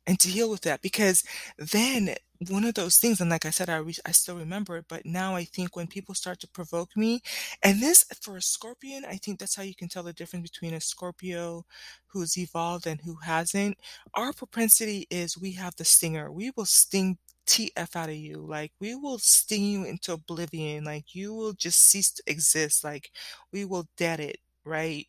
and 0.07 0.17
deal 0.19 0.49
with 0.49 0.61
that 0.61 0.81
because 0.81 1.23
then 1.57 2.15
one 2.47 2.63
of 2.63 2.73
those 2.75 2.97
things 2.97 3.19
and 3.19 3.29
like 3.29 3.45
I 3.45 3.49
said, 3.49 3.69
I 3.69 3.77
re 3.77 3.93
I 4.05 4.11
still 4.11 4.37
remember 4.37 4.77
it, 4.77 4.85
but 4.87 5.05
now 5.05 5.35
I 5.35 5.43
think 5.43 5.75
when 5.75 5.87
people 5.87 6.15
start 6.15 6.39
to 6.39 6.47
provoke 6.47 6.95
me 6.95 7.21
and 7.63 7.81
this 7.81 8.05
for 8.21 8.37
a 8.37 8.41
Scorpion, 8.41 9.03
I 9.05 9.17
think 9.17 9.39
that's 9.39 9.55
how 9.55 9.63
you 9.63 9.75
can 9.75 9.89
tell 9.89 10.03
the 10.03 10.13
difference 10.13 10.49
between 10.49 10.73
a 10.73 10.79
Scorpio 10.81 11.65
who's 12.07 12.37
evolved 12.37 12.87
and 12.87 13.01
who 13.01 13.15
hasn't. 13.23 13.77
Our 14.13 14.31
propensity 14.33 15.05
is 15.09 15.37
we 15.37 15.53
have 15.53 15.75
the 15.75 15.85
stinger. 15.85 16.31
We 16.31 16.51
will 16.55 16.65
sting 16.65 17.17
TF 17.45 17.95
out 17.95 18.09
of 18.09 18.15
you, 18.15 18.37
like, 18.47 18.71
we 18.79 18.95
will 18.95 19.17
sting 19.19 19.63
you 19.65 19.83
into 19.83 20.13
oblivion, 20.13 20.83
like, 20.85 21.15
you 21.15 21.33
will 21.33 21.53
just 21.53 21.79
cease 21.89 22.11
to 22.11 22.23
exist, 22.27 22.83
like, 22.83 23.11
we 23.51 23.65
will 23.65 23.87
dead 23.97 24.19
it, 24.19 24.37
right? 24.63 25.07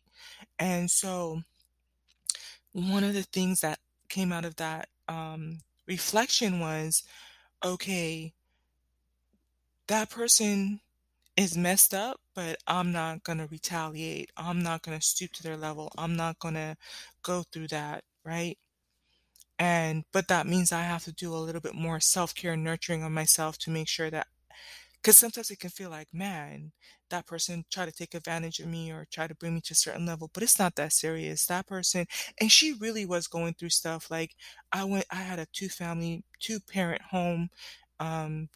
And 0.59 0.89
so 0.91 1.41
one 2.73 3.03
of 3.03 3.13
the 3.13 3.23
things 3.23 3.61
that 3.61 3.79
came 4.09 4.31
out 4.31 4.45
of 4.45 4.55
that, 4.57 4.89
um, 5.07 5.59
reflection 5.87 6.59
was, 6.59 7.03
"Okay" 7.63 8.33
"that 9.87 10.09
person 10.09 10.81
is 11.37 11.57
messed 11.57 11.93
up, 11.93 12.21
but 12.35 12.57
I'm 12.67 12.91
not 12.91 13.23
gonna 13.23 13.47
retaliate. 13.47 14.31
I'm 14.37 14.63
not 14.63 14.81
gonna 14.83 15.01
stoop 15.01 15.33
to 15.33 15.43
their 15.43 15.57
level. 15.57 15.91
I'm 15.97 16.15
not 16.15 16.39
gonna 16.39 16.77
go 17.23 17.43
through 17.43 17.69
that," 17.69 18.03
right? 18.23 18.57
And 19.59 20.05
but 20.11 20.27
that 20.27 20.47
means 20.47 20.71
I 20.71 20.83
have 20.83 21.03
to 21.05 21.11
do 21.11 21.33
a 21.33 21.37
little 21.37 21.61
bit 21.61 21.75
more 21.75 21.99
self-care 21.99 22.57
nurturing 22.57 23.03
of 23.03 23.11
myself 23.11 23.57
to 23.59 23.69
make 23.71 23.87
sure 23.87 24.09
that 24.09 24.27
'cause 25.03 25.17
sometimes 25.17 25.51
it 25.51 25.59
can 25.59 25.69
feel 25.71 25.89
like, 25.89 26.07
"Man, 26.13 26.71
that 27.09 27.25
person 27.27 27.65
tried 27.71 27.87
to 27.87 27.91
take 27.91 28.13
advantage 28.15 28.59
of 28.59 28.67
me 28.67 28.91
or 28.91 29.05
try 29.11 29.27
to 29.27 29.35
bring 29.35 29.55
me 29.55 29.61
to 29.61 29.73
a 29.73 29.75
certain 29.75 30.05
level," 30.05 30.29
but 30.33 30.43
it's 30.43 30.59
not 30.59 30.75
that 30.75 30.93
serious. 30.93 31.45
That 31.47 31.67
person 31.67 32.07
and 32.39 32.51
she 32.51 32.73
really 32.73 33.05
was 33.05 33.27
going 33.27 33.55
through 33.55 33.69
stuff, 33.71 34.11
like, 34.11 34.35
I 34.71 34.83
went 34.85 35.05
I 35.11 35.15
had 35.17 35.39
a 35.39 35.47
two-family 35.47 36.23
two-parent 36.39 37.01
home, 37.03 37.49
um, 37.99 38.49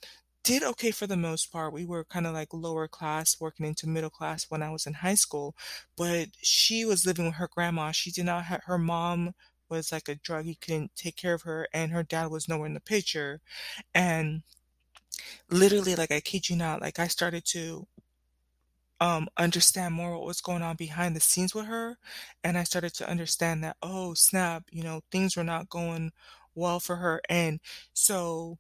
did 0.44 0.64
okay 0.64 0.92
for 0.92 1.08
the 1.08 1.18
most 1.18 1.52
part. 1.52 1.74
We 1.74 1.86
were 1.86 2.04
kinda, 2.06 2.32
like, 2.32 2.54
lower 2.54 2.88
class 2.88 3.40
working 3.42 3.66
into 3.66 3.88
middle 3.88 4.10
class 4.12 4.46
when 4.50 4.62
I 4.64 4.70
was 4.72 4.86
in 4.88 4.94
high 4.96 5.16
school, 5.16 5.56
but 5.98 6.30
she 6.44 6.86
was 6.86 7.06
living 7.06 7.26
with 7.28 7.36
her 7.36 7.48
grandma. 7.50 7.92
She 7.92 8.12
did 8.12 8.26
not 8.26 8.46
ha 8.46 8.60
her 8.66 8.78
mom 8.78 9.34
was 9.70 9.92
like 9.92 10.08
a 10.10 10.16
druggie, 10.16 10.60
couldn't 10.62 10.96
take 10.96 11.16
care 11.18 11.34
of 11.34 11.42
her, 11.44 11.68
and 11.74 11.92
her 11.92 12.04
dad 12.04 12.28
was 12.32 12.48
nowhere 12.48 12.68
in 12.68 12.76
the 12.76 12.80
picture. 12.82 13.42
And 13.96 14.44
literally, 15.50 15.96
like, 15.96 16.12
I 16.12 16.22
kid 16.22 16.50
you 16.50 16.56
not, 16.56 16.82
like, 16.82 17.00
I 17.00 17.08
started 17.08 17.46
to 17.48 17.88
um, 19.02 19.28
understand 19.38 19.94
more 19.94 20.12
what 20.18 20.26
was 20.26 20.42
going 20.42 20.62
on 20.62 20.76
behind 20.78 21.16
the 21.16 21.20
scenes 21.20 21.54
with 21.54 21.66
her, 21.66 21.98
and 22.44 22.58
I 22.58 22.64
started 22.64 22.94
to 22.96 23.10
understand 23.10 23.64
that, 23.64 23.78
"Oh, 23.82 24.14
snap," 24.14 24.64
you 24.72 24.84
know, 24.84 25.02
things 25.12 25.36
were 25.36 25.44
not 25.44 25.70
going 25.70 26.12
well 26.56 26.80
for 26.80 26.96
her, 26.98 27.22
and 27.30 27.60
so 27.94 28.58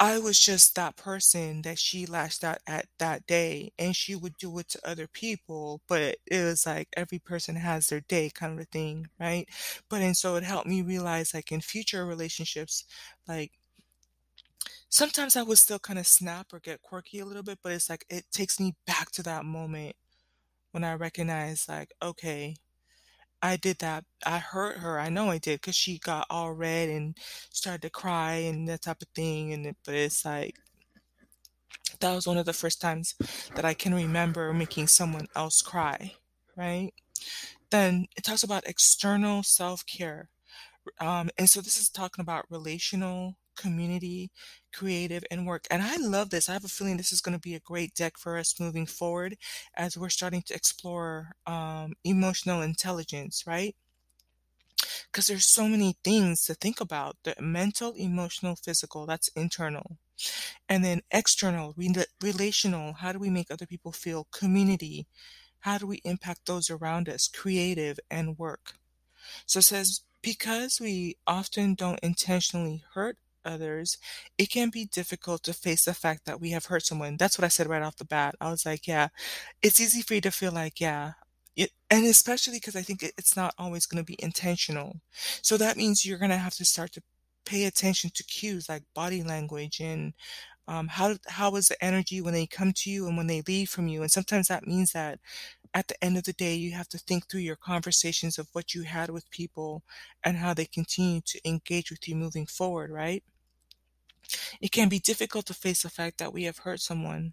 I 0.00 0.18
was 0.18 0.38
just 0.40 0.74
that 0.76 0.96
person 0.96 1.62
that 1.62 1.78
she 1.78 2.06
lashed 2.06 2.44
out 2.44 2.58
at 2.66 2.88
that 2.98 3.26
day, 3.26 3.72
and 3.78 3.96
she 3.96 4.14
would 4.16 4.36
do 4.38 4.58
it 4.58 4.68
to 4.70 4.88
other 4.88 5.06
people, 5.08 5.82
but 5.88 6.18
it 6.26 6.44
was 6.44 6.66
like 6.66 6.88
every 6.96 7.18
person 7.20 7.56
has 7.56 7.88
their 7.88 8.00
day 8.02 8.30
kind 8.30 8.54
of 8.54 8.60
a 8.60 8.64
thing, 8.66 9.08
right? 9.20 9.48
But 9.88 10.02
and 10.02 10.16
so 10.16 10.36
it 10.36 10.44
helped 10.44 10.68
me 10.68 10.82
realize, 10.82 11.34
like, 11.34 11.52
in 11.52 11.60
future 11.62 12.04
relationships, 12.06 12.84
like 13.28 13.52
sometimes 14.92 15.36
I 15.36 15.42
would 15.42 15.58
still 15.58 15.78
kinda 15.80 16.04
snap 16.04 16.52
or 16.52 16.60
get 16.60 16.82
quirky 16.82 17.18
a 17.20 17.24
little 17.24 17.42
bit, 17.42 17.58
but 17.62 17.72
it's 17.72 17.88
like 17.90 18.04
it 18.10 18.26
takes 18.32 18.60
me 18.60 18.74
back 18.86 19.10
to 19.12 19.22
that 19.24 19.44
moment 19.44 19.96
when 20.72 20.84
I 20.84 20.94
recognize, 20.94 21.68
like, 21.68 21.92
"Okay, 22.02 22.56
I 23.42 23.56
did 23.56 23.78
that. 23.80 24.04
I 24.26 24.38
hurt 24.38 24.78
her. 24.78 25.00
I 25.00 25.10
know 25.10 25.30
I 25.30 25.38
did 25.38 25.60
because 25.62 25.76
she 25.76 25.98
got 25.98 26.26
all 26.30 26.52
red 26.54 26.88
and 26.90 27.16
started 27.52 27.82
to 27.82 27.90
cry 27.90 28.34
and 28.34 28.68
that 28.68 28.82
type 28.82 29.02
of 29.02 29.08
thing, 29.14 29.52
and 29.52 29.76
but 29.84 29.94
it's 29.94 30.24
like 30.24 30.56
that 32.00 32.14
was 32.14 32.26
one 32.26 32.36
of 32.38 32.46
the 32.46 32.52
first 32.52 32.80
times 32.80 33.14
that 33.54 33.64
I 33.64 33.74
can 33.74 33.94
remember 33.94 34.52
making 34.52 34.88
someone 34.88 35.26
else 35.36 35.62
cry, 35.62 36.14
right? 36.56 36.92
Then 37.70 38.06
it 38.16 38.24
talks 38.24 38.42
about 38.44 38.66
external 38.66 39.42
self-care, 39.42 40.30
um, 41.00 41.30
and 41.38 41.48
so 41.50 41.60
this 41.60 41.78
is 41.78 41.88
talking 41.90 42.22
about 42.22 42.46
relational, 42.50 43.36
community, 43.56 44.30
creative, 44.72 45.24
and 45.30 45.46
work, 45.46 45.66
and 45.70 45.82
I 45.82 45.96
love 45.96 46.30
this. 46.30 46.48
I 46.48 46.52
have 46.54 46.64
a 46.64 46.68
feeling 46.68 46.96
this 46.96 47.12
is 47.12 47.20
gonna 47.20 47.38
be 47.38 47.54
a 47.54 47.60
great 47.60 47.94
deck 47.94 48.18
for 48.18 48.36
us 48.38 48.58
moving 48.60 48.86
forward 48.86 49.36
as 49.74 49.96
we're 49.98 50.08
starting 50.08 50.42
to 50.42 50.54
explore, 50.54 51.36
um, 51.46 51.94
emotional 52.04 52.62
intelligence, 52.62 53.44
right? 53.46 53.76
Because 55.10 55.26
there's 55.26 55.46
so 55.46 55.68
many 55.68 55.96
things 56.02 56.44
to 56.44 56.54
think 56.54 56.80
about. 56.80 57.16
The 57.24 57.34
mental, 57.40 57.92
emotional, 57.92 58.56
physical, 58.56 59.06
that's 59.06 59.28
internal. 59.28 59.98
And 60.68 60.84
then 60.84 61.02
external, 61.10 61.74
rela 61.74 62.06
relational, 62.20 62.94
how 62.94 63.12
do 63.12 63.18
we 63.18 63.30
make 63.30 63.50
other 63.50 63.66
people 63.66 63.92
feel? 63.92 64.26
Community, 64.32 65.06
how 65.60 65.78
do 65.78 65.86
we 65.86 66.00
impact 66.04 66.46
those 66.46 66.70
around 66.70 67.08
us? 67.08 67.28
Creative, 67.28 67.98
and 68.10 68.38
work. 68.38 68.74
So 69.46 69.60
it 69.60 69.62
says, 69.64 70.02
"Because 70.22 70.80
we 70.80 71.16
often 71.26 71.74
don't 71.74 72.00
intentionally 72.02 72.84
hurt 72.94 73.18
others, 73.44 73.98
it 74.38 74.50
can 74.50 74.70
be 74.70 74.86
difficult 74.86 75.42
to 75.44 75.52
face 75.54 75.84
the 75.86 75.94
fact 75.94 76.24
that 76.26 76.40
we 76.40 76.50
have 76.52 76.66
hurt 76.66 76.86
someone." 76.86 77.16
That's 77.18 77.38
what 77.38 77.44
I 77.44 77.48
said 77.48 77.68
right 77.68 77.82
off 77.82 77.96
the 77.96 78.04
bat. 78.06 78.34
I 78.40 78.50
was 78.50 78.66
like, 78.66 78.86
"Yeah." 78.88 79.08
It's 79.62 79.80
easy 79.80 80.02
for 80.02 80.14
you 80.14 80.20
to 80.22 80.30
feel 80.32 80.52
like, 80.52 80.80
yeah, 80.80 81.14
and 81.90 82.06
especially 82.06 82.60
'cause 82.60 82.76
I 82.76 82.82
think 82.82 83.02
it 83.04 83.14
it's 83.18 83.36
not 83.36 83.54
always 83.58 83.86
gonna 83.86 84.04
be 84.04 84.16
intentional. 84.22 85.00
So 85.42 85.56
that 85.58 85.76
means 85.78 86.04
you're 86.06 86.18
gonna 86.18 86.38
have 86.38 86.54
to 86.56 86.64
start 86.66 86.92
to 86.94 87.02
pay 87.46 87.64
attention 87.66 88.10
to 88.14 88.24
cues 88.24 88.68
like 88.68 88.84
body 88.94 89.22
language 89.24 89.80
and, 89.80 90.14
um, 90.68 90.88
how 90.88 91.18
how 91.28 91.56
is 91.56 91.68
the 91.68 91.84
energy 91.84 92.20
when 92.22 92.34
they 92.34 92.46
come 92.48 92.72
to 92.74 92.90
you 92.90 93.08
and 93.08 93.16
when 93.18 93.28
they 93.28 93.42
leave 93.48 93.70
from 93.70 93.88
you, 93.88 94.02
and 94.02 94.12
sometimes 94.12 94.48
that 94.48 94.66
means 94.68 94.92
that 94.92 95.20
at 95.74 95.88
the 95.88 96.04
end 96.04 96.18
of 96.18 96.24
the 96.24 96.32
day, 96.34 96.54
you 96.56 96.72
have 96.72 96.88
to 96.90 96.98
think 96.98 97.28
through 97.28 97.40
your 97.42 97.56
conversations 97.56 98.38
of 98.38 98.48
what 98.54 98.74
you 98.74 98.82
had 98.84 99.10
with 99.10 99.30
people 99.30 99.84
and 100.24 100.38
how 100.38 100.54
they 100.54 100.66
continue 100.66 101.20
to 101.22 101.40
engage 101.48 101.90
with 101.92 102.08
you 102.08 102.16
moving 102.16 102.46
forward, 102.46 102.90
right? 102.92 103.22
It 104.60 104.72
can 104.72 104.88
be 104.88 104.98
difficult 104.98 105.46
to 105.46 105.54
face 105.54 105.82
the 105.82 105.90
fact 105.90 106.18
that 106.18 106.32
we 106.32 106.44
have 106.44 106.58
hurt 106.58 106.80
someone. 106.80 107.32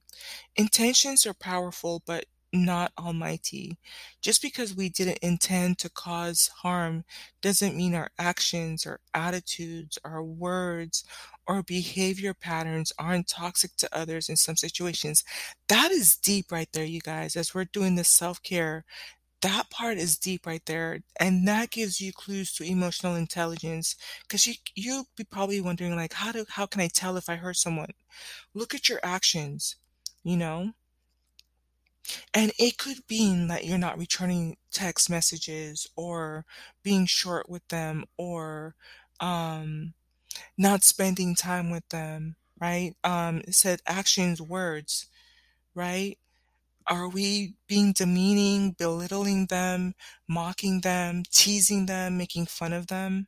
Intentions 0.55 1.25
are 1.25 1.33
powerful, 1.33 2.01
but 2.05 2.25
not 2.51 2.91
almighty. 2.97 3.77
Just 4.21 4.41
because 4.41 4.75
we 4.75 4.89
didn't 4.89 5.19
intend 5.19 5.77
to 5.79 5.89
cause 5.89 6.49
harm 6.61 7.03
doesn't 7.41 7.77
mean 7.77 7.93
our 7.93 8.09
actions, 8.17 8.87
our 8.87 8.99
attitudes, 9.13 9.99
our 10.03 10.23
words, 10.23 11.03
or 11.47 11.61
behavior 11.63 12.33
patterns 12.33 12.91
aren't 12.97 13.27
toxic 13.27 13.75
to 13.77 13.89
others 13.95 14.29
in 14.29 14.35
some 14.35 14.55
situations. 14.55 15.23
That 15.67 15.91
is 15.91 16.15
deep 16.15 16.51
right 16.51 16.69
there, 16.73 16.85
you 16.85 17.01
guys, 17.01 17.35
as 17.35 17.53
we're 17.53 17.65
doing 17.65 17.95
this 17.95 18.09
self-care. 18.09 18.83
That 19.41 19.69
part 19.69 19.97
is 19.97 20.17
deep 20.17 20.45
right 20.45 20.65
there, 20.65 21.01
and 21.19 21.45
that 21.45 21.71
gives 21.71 21.99
you 21.99 22.13
clues 22.13 22.53
to 22.53 22.63
emotional 22.63 23.15
intelligence 23.15 23.95
because 24.21 24.47
you 24.47 24.53
you'll 24.75 25.07
be 25.17 25.25
probably 25.25 25.59
wondering, 25.59 25.93
like, 25.95 26.13
"How 26.13 26.31
do 26.31 26.45
how 26.47 26.65
can 26.65 26.79
I 26.81 26.87
tell 26.87 27.17
if 27.17 27.27
I 27.29 27.35
hurt 27.35 27.57
someone?" 27.57 27.93
Look 28.53 28.73
at 28.75 28.89
your 28.89 28.99
actions, 29.03 29.75
you 30.23 30.37
know? 30.37 30.73
And 32.33 32.51
it 32.59 32.77
could 32.77 32.99
mean 33.09 33.47
that 33.47 33.65
you're 33.65 33.77
not 33.77 33.97
returning 33.97 34.57
text 34.71 35.09
messages 35.09 35.87
or 35.95 36.45
being 36.83 37.05
short 37.05 37.49
with 37.49 37.67
them 37.69 38.05
or, 38.17 38.75
um, 39.19 39.93
not 40.57 40.83
spending 40.83 41.35
time 41.35 41.71
with 41.71 41.87
them, 41.89 42.37
right? 42.59 42.95
Um, 43.03 43.39
it 43.47 43.55
said 43.55 43.81
actions, 43.87 44.41
words, 44.41 45.07
right? 45.75 46.17
Are 46.89 47.07
we 47.07 47.55
being 47.67 47.93
demeaning, 47.93 48.71
belittling 48.73 49.45
them, 49.45 49.93
mocking 50.27 50.81
them, 50.81 51.23
teasing 51.31 51.85
them, 51.85 52.17
making 52.17 52.47
fun 52.47 52.73
of 52.73 52.87
them? 52.87 53.27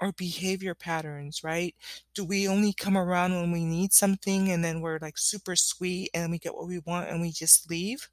Or 0.00 0.12
behavior 0.12 0.74
patterns, 0.74 1.44
right? 1.44 1.74
Do 2.14 2.24
we 2.24 2.48
only 2.48 2.72
come 2.74 2.98
around 2.98 3.34
when 3.34 3.52
we 3.52 3.64
need 3.64 3.92
something 3.94 4.50
and 4.50 4.64
then 4.64 4.80
we're 4.80 4.98
like 5.00 5.18
super 5.18 5.56
sweet 5.56 6.10
and 6.14 6.30
we 6.32 6.38
get 6.38 6.54
what 6.54 6.68
we 6.68 6.80
want 6.80 7.10
and 7.10 7.20
we 7.20 7.32
just 7.32 7.70
leave? 7.70 8.10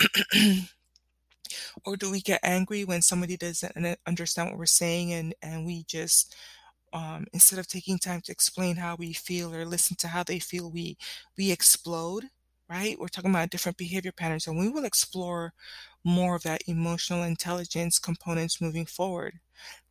or 1.84 1.96
do 1.96 2.10
we 2.10 2.20
get 2.20 2.40
angry 2.42 2.84
when 2.84 3.02
somebody 3.02 3.36
doesn't 3.36 3.98
understand 4.06 4.50
what 4.50 4.58
we're 4.58 4.66
saying 4.66 5.12
and, 5.12 5.34
and 5.42 5.66
we 5.66 5.84
just 5.84 6.34
um, 6.92 7.26
instead 7.32 7.58
of 7.58 7.68
taking 7.68 7.98
time 7.98 8.20
to 8.22 8.32
explain 8.32 8.76
how 8.76 8.96
we 8.96 9.12
feel 9.12 9.54
or 9.54 9.64
listen 9.66 9.96
to 9.98 10.08
how 10.08 10.22
they 10.24 10.38
feel, 10.38 10.70
we 10.70 10.96
we 11.38 11.52
explode, 11.52 12.24
right? 12.72 12.98
We're 12.98 13.08
talking 13.08 13.30
about 13.30 13.50
different 13.50 13.76
behavior 13.76 14.12
patterns, 14.12 14.46
and 14.46 14.58
we 14.58 14.68
will 14.70 14.86
explore 14.86 15.52
more 16.04 16.36
of 16.36 16.42
that 16.44 16.62
emotional 16.66 17.22
intelligence 17.22 17.98
components 17.98 18.62
moving 18.62 18.86
forward. 18.86 19.40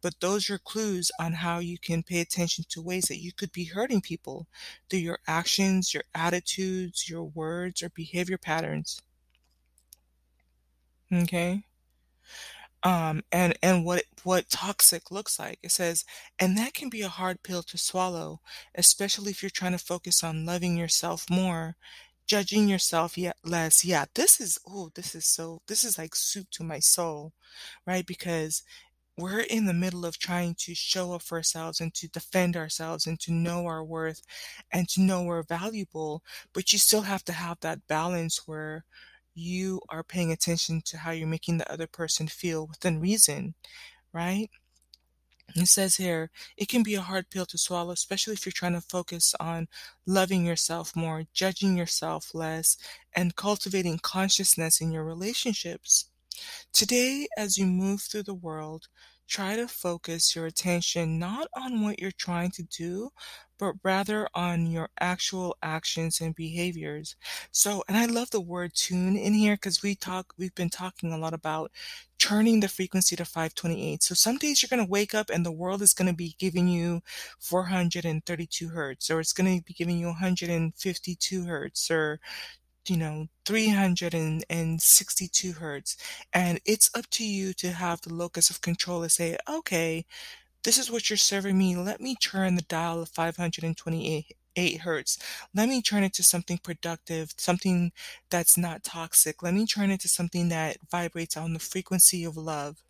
But 0.02 0.20
those 0.20 0.50
are 0.50 0.58
clues 0.58 1.12
on 1.20 1.34
how 1.34 1.60
you 1.60 1.78
can 1.78 2.02
pay 2.04 2.22
attention 2.22 2.66
to 2.70 2.82
ways 2.82 3.06
that 3.06 3.22
you 3.22 3.34
could 3.34 3.52
be 3.52 3.66
hurting 3.66 4.02
people 4.02 4.48
through 4.90 5.00
your 5.00 5.20
actions, 5.28 5.94
your 5.94 6.04
attitudes, 6.16 7.08
your 7.08 7.26
words, 7.26 7.84
or 7.84 7.90
behavior 7.90 8.40
patterns. 8.40 9.02
Okay 11.14 11.64
um, 12.84 13.24
and 13.32 13.58
and 13.62 13.86
what 13.86 14.04
what 14.24 14.50
toxic 14.50 15.12
looks 15.12 15.40
like. 15.40 15.60
It 15.64 15.72
says, 15.72 16.06
and 16.40 16.58
that 16.58 16.74
can 16.74 16.90
be 16.90 17.02
a 17.02 17.10
hard 17.10 17.44
pill 17.44 17.64
to 17.64 17.78
swallow, 17.78 18.42
especially 18.76 19.32
if 19.32 19.44
you're 19.44 19.50
trying 19.50 19.74
to 19.74 19.78
focus 19.78 20.24
on 20.24 20.46
loving 20.46 20.78
yourself 20.78 21.30
more, 21.30 21.76
judging 22.28 22.68
yourself 22.70 23.18
yet 23.18 23.38
less. 23.44 23.84
Yeah, 23.86 24.06
this 24.16 24.40
is 24.42 24.60
oh, 24.68 24.92
this 24.96 25.16
is 25.16 25.25
so 25.25 25.62
this 25.68 25.84
is 25.84 25.98
like 25.98 26.16
soup 26.16 26.48
to 26.51 26.63
my 26.63 26.80
soul, 26.80 27.34
right? 27.88 28.06
Because 28.06 28.63
we're 29.18 29.42
in 29.42 29.66
the 29.66 29.74
middle 29.74 30.06
of 30.06 30.18
trying 30.20 30.56
to 30.60 30.74
show 30.75 31.13
up 31.13 31.22
for 31.24 31.38
ourselves 31.38 31.80
and 31.82 31.94
to 31.96 32.08
defend 32.10 32.58
ourselves 32.58 33.06
and 33.08 33.20
to 33.22 33.32
know 33.34 33.66
our 33.68 33.84
worth 33.84 34.22
and 34.72 34.88
to 34.90 35.01
know 35.01 35.24
we're 35.24 35.44
valuable, 35.44 36.24
but 36.54 36.74
you 36.74 36.80
still 36.80 37.01
have 37.04 37.24
to 37.25 37.34
have 37.34 37.60
that 37.62 37.88
balance 37.88 38.48
where 38.48 38.86
you 39.36 39.82
are 39.90 40.04
paying 40.04 40.32
attention 40.32 40.82
to 40.86 40.98
how 40.98 41.12
you're 41.12 41.28
making 41.28 41.58
the 41.58 41.72
other 41.72 41.88
person 41.88 42.28
feel 42.28 42.68
within 42.68 43.00
reason, 43.00 43.54
right? 44.13 44.50
It 45.55 45.67
says 45.67 45.98
here, 45.98 46.29
it 46.58 46.67
can 46.70 46.84
be 46.84 46.96
a 46.96 47.01
hard 47.01 47.29
pill 47.29 47.46
to 47.48 47.58
swallow, 47.58 47.91
especially 47.91 48.34
if 48.34 48.46
you're 48.46 48.53
trying 48.53 48.74
to 48.74 48.81
focus 48.81 49.34
on 49.39 49.67
loving 50.05 50.46
yourself 50.46 50.96
more, 50.96 51.24
judging 51.34 51.77
yourself 51.77 52.34
less, 52.34 52.77
and 53.15 53.36
cultivating 53.36 54.00
consciousness 54.00 54.79
in 54.81 54.91
your 54.91 55.03
relationships. 55.03 56.05
Today, 56.74 57.27
as 57.38 57.58
you 57.58 57.65
move 57.65 58.01
through 58.01 58.24
the 58.24 58.34
world, 58.34 58.88
try 59.32 59.56
to 59.56 59.66
focus 59.68 60.36
your 60.36 60.46
attention 60.46 61.18
not 61.18 61.48
on 61.56 61.82
what 61.82 62.00
you're 62.00 62.12
trying 62.12 62.52
to 62.52 62.64
do, 62.64 63.10
but 63.58 63.76
rather 63.82 64.28
on 64.34 64.66
your 64.66 64.90
actual 65.00 65.56
actions 65.64 66.20
and 66.20 66.36
behaviors. 66.36 67.16
So, 67.52 67.82
and 67.88 67.96
I 67.96 68.08
love 68.08 68.32
the 68.32 68.42
word 68.42 68.74
tune 68.74 69.16
in 69.16 69.34
here 69.34 69.56
because 69.56 69.82
we 69.82 69.96
talk, 69.96 70.34
we've 70.38 70.54
been 70.56 70.70
talking 70.70 71.14
a 71.14 71.18
lot 71.18 71.34
about 71.34 71.72
turning 72.20 72.60
the 72.60 72.68
frequency 72.68 73.16
to 73.16 73.24
528. 73.24 74.04
So 74.04 74.16
some 74.16 74.38
days 74.38 74.62
you're 74.62 74.76
going 74.76 74.86
to 74.86 74.92
wake 74.92 75.16
up 75.16 75.30
and 75.30 75.46
the 75.46 75.52
world 75.52 75.82
is 75.82 75.94
going 75.94 76.10
to 76.10 76.16
be 76.16 76.36
giving 76.38 76.68
you 76.68 77.02
432 77.40 78.68
hertz, 78.70 79.10
or 79.10 79.22
it's 79.22 79.34
going 79.34 79.60
to 79.60 79.64
be 79.64 79.74
giving 79.74 79.98
you 79.98 80.08
152 80.08 81.46
hertz, 81.46 81.90
or 81.90 82.20
you 82.88 82.98
know 82.98 83.28
362 83.46 85.54
hertz. 85.54 85.98
And 86.34 86.60
it's 86.66 86.90
up 86.96 87.08
to 87.12 87.26
you 87.26 87.54
to 87.54 87.72
have 87.72 88.02
the 88.02 88.14
locus 88.14 88.50
of 88.50 88.62
control 88.62 89.04
to 89.04 89.10
say 89.10 89.38
okay 89.50 90.06
this 90.64 90.78
is 90.78 90.92
what 90.92 91.10
you're 91.10 91.18
serving 91.18 91.58
me. 91.58 91.75
Let 91.75 92.01
me 92.01 92.16
turn 92.16 92.55
the 92.55 92.62
dial 92.64 93.01
of 93.01 93.10
528 93.10 94.82
hertz. 94.82 95.18
Let 95.55 95.70
me 95.70 95.82
turn 95.82 96.03
it 96.03 96.14
to 96.14 96.24
something 96.24 96.58
productive 96.60 97.34
something 97.38 97.92
that's 98.29 98.58
not 98.58 98.84
toxic. 98.84 99.42
Let 99.44 99.53
me 99.53 99.66
turn 99.66 99.92
it 99.92 100.01
to 100.01 100.10
something 100.10 100.50
that 100.50 100.77
vibrates 100.90 101.38
on 101.38 101.53
the 101.53 101.60
frequency 101.60 102.24
of 102.24 102.38
love. 102.38 102.84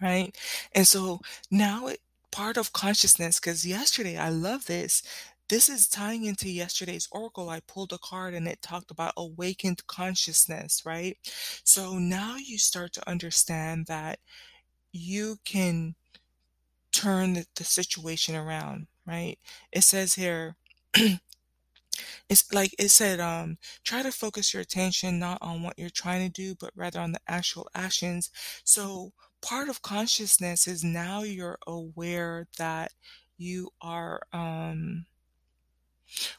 Right? 0.00 0.36
And 0.74 0.86
so 0.86 1.20
now 1.50 1.88
it 1.88 2.00
part 2.30 2.56
of 2.56 2.72
consciousness 2.72 3.40
because 3.40 3.66
yesterday 3.66 4.16
i 4.16 4.28
love 4.28 4.66
this 4.66 5.02
this 5.50 5.68
is 5.68 5.88
tying 5.88 6.24
into 6.24 6.48
yesterday's 6.48 7.08
oracle. 7.12 7.50
I 7.50 7.60
pulled 7.66 7.92
a 7.92 7.98
card 7.98 8.34
and 8.34 8.46
it 8.48 8.62
talked 8.62 8.90
about 8.92 9.14
awakened 9.16 9.86
consciousness, 9.88 10.82
right? 10.86 11.16
So 11.64 11.98
now 11.98 12.36
you 12.36 12.56
start 12.56 12.92
to 12.94 13.08
understand 13.10 13.86
that 13.88 14.20
you 14.92 15.38
can 15.44 15.96
turn 16.92 17.34
the, 17.34 17.46
the 17.56 17.64
situation 17.64 18.36
around, 18.36 18.86
right? 19.06 19.38
It 19.72 19.82
says 19.82 20.14
here, 20.14 20.56
it's 22.28 22.52
like 22.52 22.74
it 22.78 22.90
said, 22.90 23.20
um, 23.20 23.58
try 23.84 24.02
to 24.02 24.12
focus 24.12 24.54
your 24.54 24.62
attention 24.62 25.18
not 25.18 25.38
on 25.42 25.62
what 25.62 25.78
you're 25.78 25.90
trying 25.90 26.30
to 26.30 26.32
do, 26.42 26.54
but 26.54 26.70
rather 26.76 27.00
on 27.00 27.12
the 27.12 27.20
actual 27.28 27.68
actions. 27.74 28.30
So 28.64 29.12
part 29.42 29.68
of 29.68 29.82
consciousness 29.82 30.66
is 30.68 30.84
now 30.84 31.22
you're 31.22 31.58
aware 31.66 32.46
that 32.58 32.92
you 33.36 33.70
are, 33.82 34.22
um, 34.32 35.06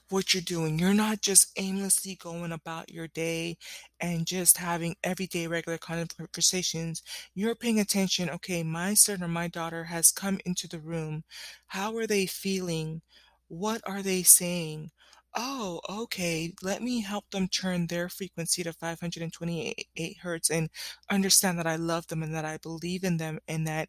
what 0.10 0.34
you're 0.34 0.42
doing. 0.42 0.80
You're 0.80 0.94
not 0.94 1.22
just 1.22 1.52
aimlessly 1.58 2.16
going 2.16 2.52
about 2.52 2.92
your 2.92 3.08
day 3.08 3.58
and 4.00 4.26
just 4.26 4.58
having 4.58 4.96
everyday 5.04 5.48
regular 5.48 5.78
conversations. 5.78 7.02
You're 7.34 7.56
paying 7.56 7.80
attention, 7.80 8.30
okay, 8.30 8.64
my 8.64 8.94
son 8.94 9.24
or 9.24 9.28
my 9.28 9.48
daughter 9.48 9.86
has 9.86 10.12
come 10.12 10.40
into 10.46 10.68
the 10.68 10.80
room. 10.80 11.24
How 11.68 11.96
are 11.98 12.08
they 12.08 12.26
feeling? 12.26 13.02
What 13.48 13.82
are 13.86 14.02
they 14.02 14.24
saying? 14.24 14.92
Oh, 15.36 15.80
okay. 15.90 16.54
Let 16.62 16.82
me 16.82 17.02
help 17.02 17.30
them 17.32 17.48
turn 17.48 17.88
their 17.88 18.10
frequency 18.10 18.64
to 18.64 18.74
528 18.74 20.18
hertz 20.22 20.50
and 20.50 20.70
understand 21.10 21.58
that 21.60 21.68
I 21.68 21.78
love 21.78 22.08
them 22.08 22.22
and 22.24 22.36
that 22.36 22.44
I 22.46 22.58
believe 22.58 23.04
in 23.06 23.18
them 23.18 23.40
and 23.48 23.66
that 23.68 23.88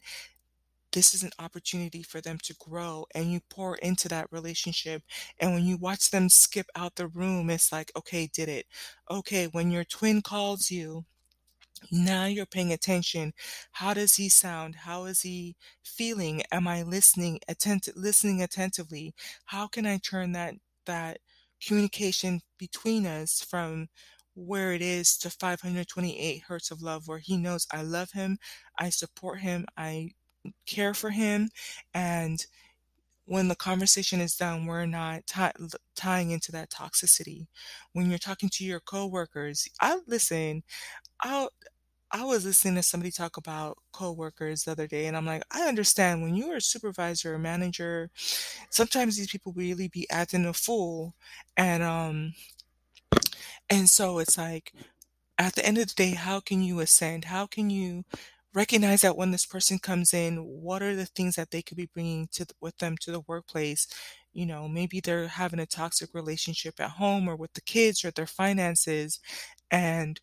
this 0.92 1.14
is 1.14 1.22
an 1.22 1.32
opportunity 1.38 2.02
for 2.02 2.20
them 2.20 2.38
to 2.44 2.54
grow 2.54 3.06
and 3.14 3.32
you 3.32 3.40
pour 3.50 3.76
into 3.76 4.08
that 4.08 4.28
relationship. 4.30 5.02
And 5.40 5.54
when 5.54 5.64
you 5.64 5.76
watch 5.76 6.10
them 6.10 6.28
skip 6.28 6.66
out 6.76 6.96
the 6.96 7.08
room, 7.08 7.50
it's 7.50 7.72
like, 7.72 7.92
okay, 7.96 8.28
did 8.32 8.48
it. 8.48 8.66
Okay, 9.10 9.46
when 9.46 9.70
your 9.70 9.84
twin 9.84 10.22
calls 10.22 10.70
you, 10.70 11.04
now 11.90 12.26
you're 12.26 12.46
paying 12.46 12.72
attention. 12.72 13.32
How 13.72 13.94
does 13.94 14.16
he 14.16 14.28
sound? 14.28 14.76
How 14.76 15.04
is 15.04 15.22
he 15.22 15.56
feeling? 15.84 16.42
Am 16.52 16.68
I 16.68 16.82
listening 16.82 17.40
attentive 17.48 17.96
listening 17.96 18.42
attentively? 18.42 19.14
How 19.46 19.66
can 19.66 19.86
I 19.86 19.98
turn 19.98 20.32
that 20.32 20.54
that 20.86 21.18
communication 21.64 22.40
between 22.58 23.06
us 23.06 23.40
from 23.40 23.88
where 24.34 24.72
it 24.72 24.82
is 24.82 25.16
to 25.18 25.30
528 25.30 26.42
hertz 26.48 26.70
of 26.70 26.82
love 26.82 27.06
where 27.08 27.18
he 27.18 27.36
knows 27.36 27.66
I 27.72 27.82
love 27.82 28.12
him, 28.12 28.38
I 28.78 28.90
support 28.90 29.40
him, 29.40 29.66
I 29.76 30.12
care 30.66 30.94
for 30.94 31.10
him 31.10 31.50
and 31.94 32.46
when 33.26 33.48
the 33.48 33.56
conversation 33.56 34.20
is 34.20 34.36
done 34.36 34.66
we're 34.66 34.86
not 34.86 35.26
t- 35.26 35.66
tying 35.96 36.30
into 36.30 36.52
that 36.52 36.70
toxicity 36.70 37.46
when 37.92 38.08
you're 38.10 38.18
talking 38.18 38.48
to 38.50 38.64
your 38.64 38.80
coworkers 38.80 39.68
i 39.80 39.98
listen 40.06 40.62
i 41.22 41.48
I 42.12 42.24
was 42.24 42.44
listening 42.44 42.76
to 42.76 42.82
somebody 42.82 43.10
talk 43.10 43.36
about 43.38 43.78
coworkers 43.92 44.64
the 44.64 44.72
other 44.72 44.86
day, 44.86 45.06
and 45.06 45.16
I'm 45.16 45.26
like, 45.26 45.42
I 45.50 45.62
understand 45.68 46.22
when 46.22 46.34
you 46.36 46.50
are 46.52 46.56
a 46.56 46.60
supervisor 46.62 47.34
or 47.34 47.38
manager, 47.38 48.10
sometimes 48.70 49.16
these 49.16 49.30
people 49.30 49.52
really 49.54 49.88
be 49.88 50.08
acting 50.10 50.46
a 50.46 50.52
fool, 50.54 51.14
and 51.56 51.82
um, 51.82 52.34
and 53.70 53.88
so 53.88 54.18
it's 54.18 54.38
like, 54.38 54.72
at 55.38 55.54
the 55.54 55.64
end 55.66 55.78
of 55.78 55.88
the 55.88 55.94
day, 55.94 56.12
how 56.14 56.40
can 56.40 56.62
you 56.62 56.80
ascend? 56.80 57.26
How 57.26 57.46
can 57.46 57.70
you 57.70 58.04
recognize 58.54 59.00
that 59.02 59.16
when 59.16 59.30
this 59.30 59.46
person 59.46 59.78
comes 59.78 60.12
in, 60.14 60.36
what 60.44 60.82
are 60.82 60.94
the 60.96 61.06
things 61.06 61.36
that 61.36 61.50
they 61.50 61.62
could 61.62 61.76
be 61.76 61.90
bringing 61.92 62.28
to 62.32 62.46
with 62.60 62.76
them 62.78 62.96
to 62.98 63.12
the 63.12 63.20
workplace? 63.20 63.86
You 64.32 64.46
know, 64.46 64.68
maybe 64.68 65.00
they're 65.00 65.28
having 65.28 65.60
a 65.60 65.66
toxic 65.66 66.10
relationship 66.14 66.80
at 66.80 66.90
home 66.92 67.28
or 67.28 67.36
with 67.36 67.52
the 67.54 67.60
kids 67.62 68.04
or 68.04 68.10
their 68.10 68.26
finances, 68.26 69.20
and 69.70 70.20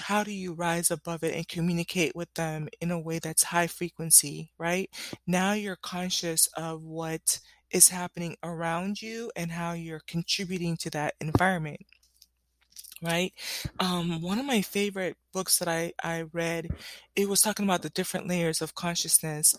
how 0.00 0.24
do 0.24 0.32
you 0.32 0.54
rise 0.54 0.90
above 0.90 1.22
it 1.22 1.34
and 1.34 1.46
communicate 1.48 2.16
with 2.16 2.32
them 2.34 2.68
in 2.80 2.90
a 2.90 2.98
way 2.98 3.18
that's 3.18 3.44
high 3.44 3.66
frequency, 3.66 4.50
right? 4.58 4.90
Now 5.26 5.52
you're 5.52 5.76
conscious 5.76 6.46
of 6.56 6.82
what 6.84 7.40
is 7.70 7.88
happening 7.90 8.36
around 8.42 9.02
you 9.02 9.30
and 9.36 9.50
how 9.52 9.72
you're 9.72 10.02
contributing 10.06 10.76
to 10.78 10.90
that 10.90 11.14
environment 11.20 11.80
right? 13.02 13.32
Um, 13.80 14.22
one 14.22 14.38
of 14.38 14.46
my 14.46 14.62
favorite 14.62 15.16
books 15.32 15.58
that 15.58 15.68
I, 15.68 15.92
I 16.02 16.22
read, 16.32 16.68
it 17.16 17.28
was 17.28 17.40
talking 17.40 17.64
about 17.64 17.82
the 17.82 17.90
different 17.90 18.28
layers 18.28 18.62
of 18.62 18.74
consciousness. 18.74 19.54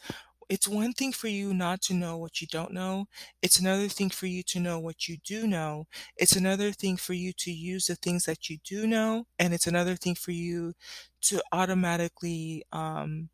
It's 0.50 0.68
one 0.68 0.94
thing 0.94 1.14
for 1.14 1.28
you 1.30 1.54
not 1.54 1.82
to 1.84 1.94
know 1.94 2.18
what 2.18 2.42
you 2.42 2.48
don't 2.48 2.74
know. 2.74 3.06
It's 3.42 3.60
another 3.60 3.88
thing 3.88 4.10
for 4.10 4.28
you 4.28 4.44
to 4.44 4.60
know 4.60 4.80
what 4.80 5.08
you 5.08 5.18
do 5.26 5.48
know. 5.48 5.86
It's 6.18 6.36
another 6.36 6.72
thing 6.72 6.98
for 6.98 7.14
you 7.14 7.32
to 7.40 7.52
use 7.52 7.88
the 7.88 7.96
things 7.96 8.26
that 8.26 8.50
you 8.50 8.58
do 8.64 8.86
know, 8.86 9.26
and 9.40 9.54
it's 9.54 9.68
another 9.68 9.96
thing 9.96 10.16
for 10.16 10.32
you 10.32 10.74
to 11.24 11.42
automatically 11.54 12.64
um, 12.74 13.30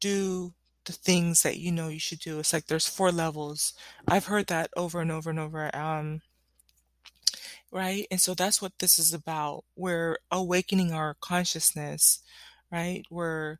do 0.00 0.54
the 0.86 0.92
things 0.92 1.42
that 1.42 1.58
you 1.58 1.72
know 1.72 1.88
you 1.88 1.98
should 1.98 2.20
do. 2.20 2.38
It's 2.38 2.52
like 2.52 2.66
there's 2.66 2.88
four 2.88 3.10
levels. 3.12 3.72
I've 4.08 4.26
heard 4.26 4.46
that 4.48 4.70
over 4.76 5.00
and 5.00 5.10
over 5.10 5.30
and 5.30 5.40
over. 5.40 5.74
Um, 5.76 6.20
right? 7.74 8.06
And 8.10 8.20
so 8.20 8.34
that's 8.34 8.62
what 8.62 8.78
this 8.78 8.98
is 9.00 9.12
about. 9.12 9.64
We're 9.76 10.18
awakening 10.30 10.92
our 10.94 11.16
consciousness, 11.20 12.22
right? 12.72 13.02
We're 13.10 13.58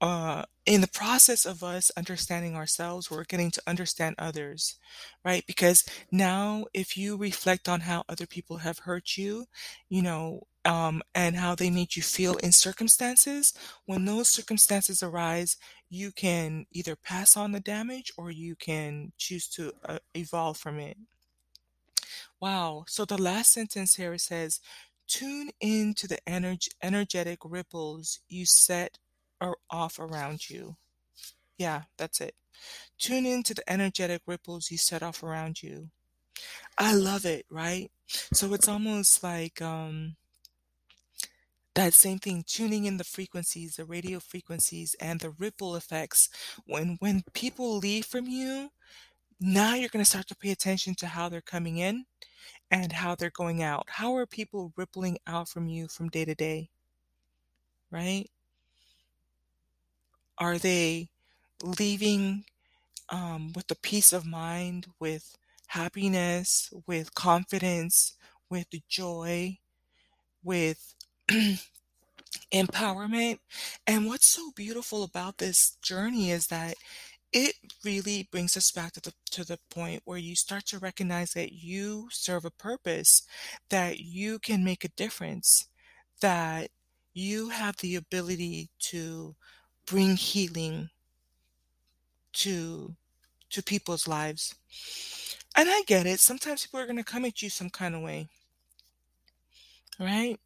uh, 0.00 0.44
in 0.66 0.82
the 0.82 0.88
process 0.88 1.46
of 1.46 1.62
us 1.62 1.90
understanding 1.96 2.56
ourselves, 2.56 3.10
we're 3.10 3.24
getting 3.24 3.50
to 3.52 3.62
understand 3.66 4.14
others, 4.18 4.76
right? 5.24 5.44
Because 5.46 5.84
now, 6.12 6.66
if 6.74 6.96
you 6.96 7.16
reflect 7.16 7.68
on 7.68 7.80
how 7.80 8.04
other 8.08 8.26
people 8.26 8.58
have 8.58 8.80
hurt 8.80 9.16
you, 9.16 9.46
you 9.88 10.02
know, 10.02 10.42
um, 10.64 11.02
and 11.14 11.36
how 11.36 11.54
they 11.54 11.70
made 11.70 11.96
you 11.96 12.02
feel 12.02 12.36
in 12.38 12.52
circumstances, 12.52 13.54
when 13.86 14.04
those 14.04 14.28
circumstances 14.28 15.02
arise, 15.02 15.56
you 15.88 16.12
can 16.12 16.66
either 16.72 16.96
pass 16.96 17.36
on 17.36 17.52
the 17.52 17.60
damage 17.60 18.12
or 18.18 18.30
you 18.30 18.56
can 18.56 19.12
choose 19.18 19.48
to 19.48 19.72
uh, 19.88 19.98
evolve 20.14 20.58
from 20.58 20.78
it. 20.78 20.96
Wow. 22.40 22.84
So 22.88 23.04
the 23.04 23.20
last 23.20 23.52
sentence 23.52 23.96
here 23.96 24.16
says, 24.18 24.60
tune 25.06 25.50
in 25.60 25.94
to 25.94 26.08
the 26.08 26.18
energ- 26.26 26.68
energetic 26.82 27.38
ripples 27.44 28.20
you 28.28 28.46
set 28.46 28.98
or 29.40 29.56
off 29.70 29.98
around 29.98 30.48
you. 30.50 30.76
Yeah, 31.58 31.82
that's 31.96 32.20
it. 32.20 32.34
Tune 32.98 33.26
in 33.26 33.42
to 33.44 33.54
the 33.54 33.70
energetic 33.70 34.22
ripples 34.26 34.70
you 34.70 34.78
set 34.78 35.02
off 35.02 35.22
around 35.22 35.62
you. 35.62 35.90
I 36.78 36.94
love 36.94 37.24
it, 37.24 37.46
right? 37.50 37.90
So 38.06 38.52
it's 38.54 38.68
almost 38.68 39.22
like 39.22 39.60
um, 39.62 40.16
that 41.74 41.94
same 41.94 42.18
thing, 42.18 42.44
tuning 42.46 42.84
in 42.86 42.96
the 42.96 43.04
frequencies, 43.04 43.76
the 43.76 43.84
radio 43.84 44.20
frequencies, 44.20 44.94
and 45.00 45.20
the 45.20 45.30
ripple 45.30 45.76
effects. 45.76 46.28
When 46.66 46.96
when 47.00 47.22
people 47.34 47.78
leave 47.78 48.06
from 48.06 48.26
you, 48.26 48.70
now 49.40 49.74
you're 49.74 49.88
going 49.88 50.04
to 50.04 50.08
start 50.08 50.26
to 50.28 50.36
pay 50.36 50.50
attention 50.50 50.94
to 50.96 51.06
how 51.06 51.28
they're 51.28 51.40
coming 51.40 51.78
in 51.78 52.04
and 52.70 52.92
how 52.92 53.14
they're 53.14 53.30
going 53.30 53.62
out. 53.62 53.86
How 53.88 54.14
are 54.16 54.26
people 54.26 54.72
rippling 54.76 55.18
out 55.26 55.48
from 55.48 55.68
you 55.68 55.88
from 55.88 56.08
day 56.08 56.24
to 56.24 56.34
day? 56.34 56.70
Right? 57.90 58.28
Are 60.38 60.58
they 60.58 61.08
leaving 61.62 62.44
um, 63.08 63.52
with 63.54 63.70
a 63.70 63.76
peace 63.76 64.12
of 64.12 64.26
mind, 64.26 64.86
with 64.98 65.36
happiness, 65.68 66.72
with 66.86 67.14
confidence, 67.14 68.14
with 68.50 68.66
joy, 68.88 69.58
with 70.42 70.94
empowerment? 72.52 73.38
And 73.86 74.06
what's 74.06 74.26
so 74.26 74.50
beautiful 74.54 75.04
about 75.04 75.38
this 75.38 75.76
journey 75.82 76.30
is 76.30 76.48
that 76.48 76.74
it 77.36 77.54
really 77.84 78.26
brings 78.32 78.56
us 78.56 78.70
back 78.70 78.92
to 78.92 79.00
the 79.02 79.12
to 79.30 79.44
the 79.44 79.58
point 79.68 80.00
where 80.06 80.16
you 80.16 80.34
start 80.34 80.64
to 80.64 80.78
recognize 80.78 81.32
that 81.32 81.52
you 81.52 82.08
serve 82.10 82.46
a 82.46 82.50
purpose, 82.50 83.22
that 83.68 83.98
you 83.98 84.38
can 84.38 84.64
make 84.64 84.84
a 84.84 84.96
difference, 84.96 85.68
that 86.22 86.70
you 87.12 87.50
have 87.50 87.76
the 87.76 87.94
ability 87.94 88.70
to 88.78 89.36
bring 89.86 90.16
healing 90.16 90.88
to 92.32 92.96
to 93.50 93.62
people's 93.62 94.08
lives. 94.08 94.54
And 95.54 95.68
I 95.68 95.82
get 95.86 96.06
it. 96.06 96.20
Sometimes 96.20 96.62
people 96.62 96.80
are 96.80 96.86
going 96.86 96.96
to 96.96 97.04
come 97.04 97.26
at 97.26 97.42
you 97.42 97.50
some 97.50 97.68
kind 97.68 97.94
of 97.94 98.00
way. 98.00 98.28
Right? 100.00 100.38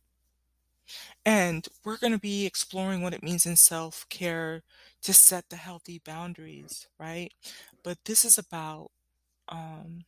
And 1.25 1.67
we're 1.85 1.99
going 1.99 2.13
to 2.13 2.19
be 2.19 2.47
exploring 2.47 3.03
what 3.03 3.15
it 3.15 3.23
means 3.23 3.47
in 3.47 3.57
self 3.57 4.07
care 4.09 4.63
to 5.03 5.13
set 5.13 5.49
the 5.51 5.57
healthy 5.57 6.01
boundaries, 6.05 6.87
right? 6.99 7.33
But 7.85 7.99
this 8.05 8.25
is 8.25 8.39
about 8.39 8.91
um, 9.49 10.05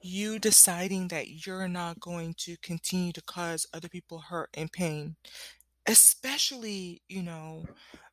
you 0.00 0.38
deciding 0.38 1.08
that 1.08 1.46
you're 1.46 1.68
not 1.68 2.00
going 2.00 2.34
to 2.38 2.56
continue 2.62 3.12
to 3.12 3.22
cause 3.22 3.66
other 3.72 3.88
people 3.88 4.18
hurt 4.18 4.50
and 4.54 4.72
pain, 4.72 5.16
especially, 5.86 7.02
you 7.08 7.22
know, 7.22 7.68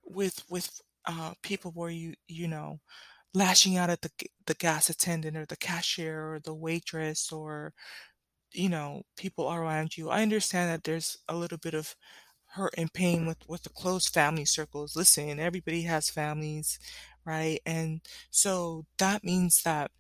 with 0.06 0.44
with 0.50 0.82
uh, 1.06 1.34
people 1.44 1.72
where 1.74 1.90
you 1.92 2.14
you 2.28 2.48
know 2.48 2.80
lashing 3.34 3.78
out 3.78 3.90
at 3.90 4.02
the 4.02 4.12
the 4.48 4.56
gas 4.56 4.90
attendant 4.90 5.38
or 5.38 5.46
the 5.46 5.58
cashier 5.58 6.34
or 6.36 6.40
the 6.42 6.54
waitress 6.56 7.32
or 7.32 7.74
you 8.54 8.70
know, 8.70 9.04
people 9.18 9.52
around 9.52 9.98
you. 9.98 10.10
I 10.10 10.22
understand 10.22 10.70
that 10.70 10.84
there's 10.84 11.18
a 11.28 11.36
little 11.36 11.58
bit 11.58 11.74
of 11.74 11.96
hurt 12.52 12.74
and 12.78 12.92
pain 12.94 13.26
with 13.28 13.38
with 13.48 13.64
the 13.64 13.70
close 13.70 14.08
family 14.08 14.46
circles. 14.46 14.96
Listen, 14.96 15.40
everybody 15.40 15.84
has 15.84 16.10
families, 16.10 16.80
right? 17.26 17.60
And 17.66 18.02
so 18.32 18.86
that 18.98 19.24
means 19.24 19.62
that 19.64 19.92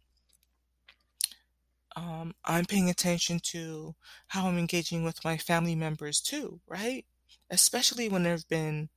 um, 1.95 2.35
I'm 2.45 2.65
paying 2.65 2.89
attention 2.89 3.39
to 3.45 3.95
how 4.27 4.47
I'm 4.47 4.57
engaging 4.57 5.03
with 5.03 5.25
my 5.25 5.37
family 5.37 5.75
members 5.75 6.21
too, 6.21 6.61
right? 6.67 7.05
Especially 7.49 8.07
when 8.07 8.23
there've 8.23 8.47
been 8.47 8.89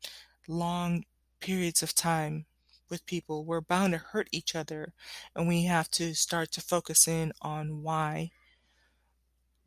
long 0.48 1.04
periods 1.40 1.82
of 1.82 1.94
time 1.94 2.44
with 2.90 3.06
people, 3.06 3.44
we're 3.44 3.60
bound 3.60 3.92
to 3.92 3.98
hurt 3.98 4.28
each 4.32 4.54
other, 4.54 4.92
and 5.34 5.48
we 5.48 5.64
have 5.64 5.90
to 5.92 6.14
start 6.14 6.50
to 6.52 6.60
focus 6.60 7.08
in 7.08 7.32
on 7.40 7.82
why 7.82 8.30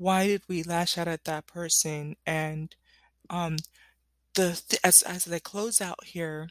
why 0.03 0.27
did 0.27 0.41
we 0.49 0.63
lash 0.63 0.97
out 0.97 1.07
at 1.07 1.23
that 1.23 1.47
person? 1.47 2.17
And 2.25 2.75
um, 3.29 3.55
the 4.35 4.61
th- 4.67 4.81
as 4.83 5.01
as 5.03 5.25
they 5.25 5.39
close 5.39 5.79
out 5.81 6.03
here, 6.03 6.49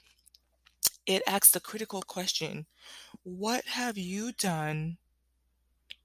it 1.07 1.23
asks 1.27 1.51
the 1.53 1.61
critical 1.61 2.03
question: 2.03 2.67
What 3.25 3.67
have 3.67 3.99
you 3.99 4.33
done 4.33 4.97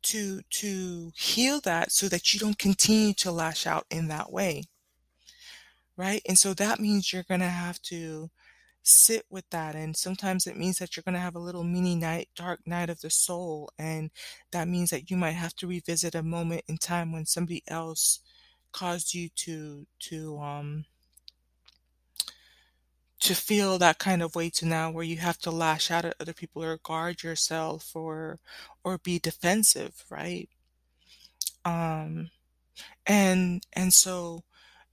to 0.03 0.41
to 0.49 1.11
heal 1.15 1.59
that 1.61 1.91
so 1.91 2.09
that 2.09 2.33
you 2.33 2.39
don't 2.39 2.59
continue 2.59 3.13
to 3.15 3.31
lash 3.31 3.65
out 3.65 3.85
in 3.89 4.07
that 4.09 4.31
way? 4.31 4.63
Right, 5.95 6.21
and 6.27 6.37
so 6.37 6.53
that 6.53 6.79
means 6.79 7.11
you're 7.11 7.23
gonna 7.23 7.49
have 7.49 7.81
to 7.83 8.29
sit 8.87 9.25
with 9.29 9.49
that. 9.51 9.75
And 9.75 9.95
sometimes 9.95 10.47
it 10.47 10.57
means 10.57 10.77
that 10.79 10.95
you're 10.95 11.03
going 11.03 11.15
to 11.15 11.19
have 11.21 11.35
a 11.35 11.39
little 11.39 11.63
mini 11.63 11.95
night, 11.95 12.29
dark 12.35 12.61
night 12.65 12.89
of 12.89 13.01
the 13.01 13.09
soul. 13.09 13.69
And 13.77 14.11
that 14.51 14.67
means 14.67 14.89
that 14.91 15.09
you 15.11 15.17
might 15.17 15.31
have 15.31 15.55
to 15.57 15.67
revisit 15.67 16.15
a 16.15 16.23
moment 16.23 16.63
in 16.67 16.77
time 16.77 17.11
when 17.11 17.25
somebody 17.25 17.63
else 17.67 18.19
caused 18.71 19.13
you 19.13 19.29
to, 19.29 19.87
to, 19.99 20.39
um, 20.39 20.85
to 23.19 23.33
feel 23.35 23.77
that 23.77 23.97
kind 23.99 24.21
of 24.21 24.35
way 24.35 24.49
to 24.49 24.65
now 24.65 24.91
where 24.91 25.03
you 25.03 25.17
have 25.17 25.37
to 25.39 25.51
lash 25.51 25.89
out 25.91 26.05
at 26.05 26.15
other 26.19 26.33
people 26.33 26.63
or 26.63 26.77
guard 26.77 27.23
yourself 27.23 27.95
or 27.95 28.39
or 28.83 28.97
be 28.99 29.19
defensive 29.19 30.05
right 30.09 30.49
um 31.65 32.29
and 33.05 33.65
and 33.73 33.93
so 33.93 34.43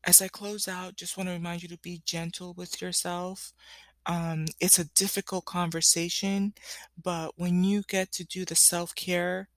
as 0.07 0.23
i 0.23 0.29
close 0.29 0.69
out 0.69 0.97
just 0.97 1.17
want 1.17 1.29
to 1.29 1.33
remind 1.35 1.63
you 1.63 1.69
to 1.69 1.79
be 1.79 2.03
gentle 2.05 2.55
with 2.55 2.81
yourself 2.83 3.53
um, 4.07 4.47
it's 4.61 4.79
a 4.79 4.85
difficult 4.93 5.45
conversation, 5.47 6.55
but 7.03 7.33
when 7.37 7.65
you 7.65 7.83
get 7.89 8.13
to 8.13 8.25
do 8.25 8.45
the 8.45 8.55
self 8.55 8.95
care, 8.95 9.49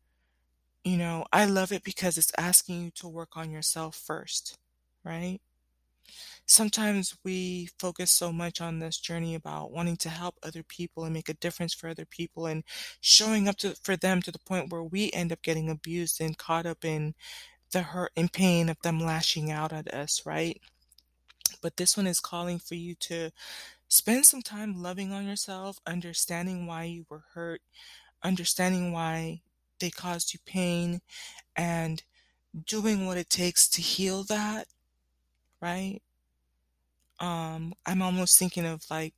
you 0.83 0.97
know, 0.97 1.25
I 1.33 1.45
love 1.45 1.71
it 1.71 1.83
because 1.83 2.17
it's 2.17 2.31
asking 2.37 2.83
you 2.85 2.91
to 2.95 3.07
work 3.09 3.35
on 3.35 3.51
yourself 3.51 3.95
first, 3.95 4.57
right? 5.03 5.39
Sometimes 6.45 7.17
we 7.25 7.69
focus 7.77 8.11
so 8.11 8.31
much 8.31 8.61
on 8.61 8.79
this 8.79 8.97
journey 8.97 9.35
about 9.35 9.71
wanting 9.71 9.97
to 9.97 10.09
help 10.09 10.35
other 10.43 10.63
people 10.63 11.03
and 11.03 11.13
make 11.13 11.27
a 11.29 11.33
difference 11.33 11.73
for 11.73 11.89
other 11.89 12.05
people 12.05 12.45
and 12.45 12.63
showing 13.01 13.49
up 13.49 13.57
to, 13.57 13.75
for 13.83 13.97
them 13.97 14.21
to 14.21 14.31
the 14.31 14.39
point 14.39 14.71
where 14.71 14.83
we 14.83 15.11
end 15.11 15.33
up 15.33 15.41
getting 15.41 15.69
abused 15.69 16.21
and 16.21 16.37
caught 16.37 16.65
up 16.65 16.85
in 16.85 17.13
the 17.71 17.81
hurt 17.83 18.11
and 18.15 18.31
pain 18.31 18.69
of 18.69 18.81
them 18.81 18.99
lashing 18.99 19.51
out 19.51 19.73
at 19.73 19.93
us, 19.93 20.25
right? 20.25 20.59
But 21.61 21.77
this 21.77 21.95
one 21.97 22.07
is 22.07 22.19
calling 22.19 22.59
for 22.59 22.75
you 22.75 22.95
to 22.95 23.31
Spend 23.89 24.25
some 24.25 24.41
time 24.43 24.81
loving 24.81 25.13
on 25.13 25.27
yourself, 25.27 25.79
understanding 25.87 26.67
why 26.67 26.85
you 26.85 27.05
were 27.09 27.25
hurt, 27.33 27.61
understanding 28.23 28.91
why 28.93 29.41
they 29.79 29.89
caused 29.89 30.33
you 30.33 30.39
pain, 30.45 31.01
and 31.55 32.03
doing 32.65 33.05
what 33.07 33.17
it 33.17 33.29
takes 33.29 33.67
to 33.69 33.81
heal 33.81 34.23
that, 34.25 34.67
right? 35.61 36.01
Um, 37.19 37.73
I'm 37.85 38.01
almost 38.01 38.37
thinking 38.37 38.65
of 38.65 38.83
like 38.89 39.13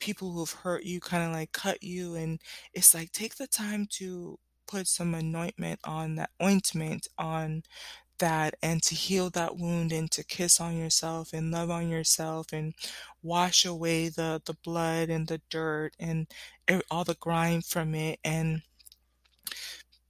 people 0.00 0.32
who've 0.32 0.50
hurt 0.50 0.84
you, 0.84 1.00
kind 1.00 1.24
of 1.24 1.32
like 1.32 1.52
cut 1.52 1.82
you, 1.82 2.14
and 2.14 2.40
it's 2.72 2.94
like 2.94 3.12
take 3.12 3.36
the 3.36 3.46
time 3.46 3.86
to 3.92 4.38
put 4.66 4.86
some 4.86 5.14
anointment 5.14 5.80
on 5.84 6.16
that 6.16 6.30
ointment 6.42 7.08
on 7.18 7.62
that 8.18 8.54
and 8.62 8.82
to 8.82 8.94
heal 8.94 9.30
that 9.30 9.56
wound 9.56 9.92
and 9.92 10.10
to 10.12 10.24
kiss 10.24 10.60
on 10.60 10.76
yourself 10.76 11.32
and 11.32 11.50
love 11.50 11.70
on 11.70 11.88
yourself 11.88 12.52
and 12.52 12.74
wash 13.22 13.64
away 13.64 14.08
the 14.08 14.40
the 14.46 14.54
blood 14.64 15.08
and 15.10 15.28
the 15.28 15.40
dirt 15.50 15.92
and 15.98 16.26
all 16.90 17.04
the 17.04 17.16
grime 17.16 17.60
from 17.62 17.94
it 17.94 18.18
and 18.24 18.62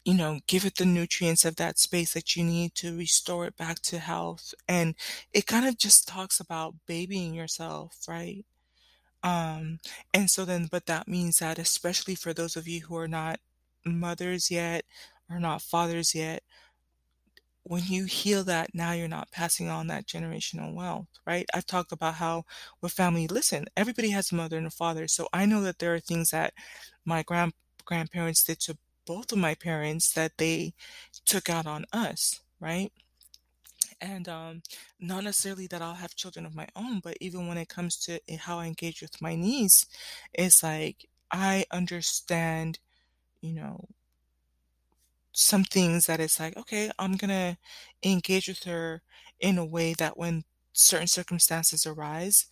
you 0.04 0.14
know 0.14 0.40
give 0.46 0.64
it 0.64 0.76
the 0.76 0.84
nutrients 0.84 1.44
of 1.44 1.56
that 1.56 1.78
space 1.78 2.12
that 2.12 2.36
you 2.36 2.44
need 2.44 2.74
to 2.74 2.96
restore 2.96 3.46
it 3.46 3.56
back 3.56 3.80
to 3.80 3.98
health. 3.98 4.54
And 4.68 4.94
it 5.32 5.46
kind 5.46 5.66
of 5.66 5.78
just 5.78 6.06
talks 6.08 6.40
about 6.40 6.74
babying 6.86 7.34
yourself 7.34 7.96
right? 8.08 8.44
Um 9.22 9.80
and 10.12 10.30
so 10.30 10.44
then 10.44 10.68
but 10.70 10.86
that 10.86 11.08
means 11.08 11.38
that 11.38 11.58
especially 11.58 12.14
for 12.14 12.32
those 12.34 12.56
of 12.56 12.68
you 12.68 12.82
who 12.82 12.96
are 12.96 13.08
not 13.08 13.40
mothers 13.86 14.50
yet 14.50 14.84
or 15.30 15.38
not 15.40 15.62
fathers 15.62 16.14
yet 16.14 16.42
when 17.64 17.82
you 17.84 18.04
heal 18.04 18.44
that, 18.44 18.74
now 18.74 18.92
you're 18.92 19.08
not 19.08 19.30
passing 19.32 19.68
on 19.70 19.86
that 19.86 20.06
generational 20.06 20.74
wealth, 20.74 21.06
right? 21.26 21.46
I've 21.54 21.66
talked 21.66 21.92
about 21.92 22.14
how 22.14 22.44
with 22.82 22.92
family, 22.92 23.26
listen, 23.26 23.66
everybody 23.76 24.10
has 24.10 24.30
a 24.30 24.34
mother 24.34 24.58
and 24.58 24.66
a 24.66 24.70
father. 24.70 25.08
So 25.08 25.28
I 25.32 25.46
know 25.46 25.62
that 25.62 25.78
there 25.78 25.94
are 25.94 26.00
things 26.00 26.30
that 26.30 26.52
my 27.06 27.22
grand 27.22 27.54
grandparents 27.86 28.44
did 28.44 28.60
to 28.60 28.76
both 29.06 29.32
of 29.32 29.38
my 29.38 29.54
parents 29.54 30.12
that 30.12 30.32
they 30.38 30.74
took 31.26 31.48
out 31.50 31.66
on 31.66 31.86
us, 31.92 32.40
right? 32.60 32.92
And 34.00 34.28
um, 34.28 34.62
not 35.00 35.24
necessarily 35.24 35.66
that 35.68 35.82
I'll 35.82 35.94
have 35.94 36.14
children 36.14 36.44
of 36.46 36.54
my 36.54 36.68
own, 36.76 37.00
but 37.00 37.16
even 37.20 37.46
when 37.48 37.58
it 37.58 37.68
comes 37.68 37.96
to 38.04 38.20
how 38.38 38.58
I 38.58 38.66
engage 38.66 39.00
with 39.00 39.20
my 39.22 39.34
niece, 39.36 39.86
it's 40.32 40.62
like 40.62 41.06
I 41.30 41.64
understand, 41.70 42.78
you 43.44 43.54
know, 43.54 43.88
some 45.32 45.64
things 45.64 46.06
that 46.06 46.20
it's 46.20 46.38
like, 46.38 46.56
okay, 46.56 46.90
I'm 46.98 47.16
gonna 47.16 47.58
engage 48.02 48.48
with 48.48 48.64
her 48.64 49.02
in 49.40 49.58
a 49.58 49.64
way 49.66 49.94
that 49.94 50.16
when 50.16 50.44
certain 50.72 51.06
circumstances 51.08 51.86
arise, 51.86 52.46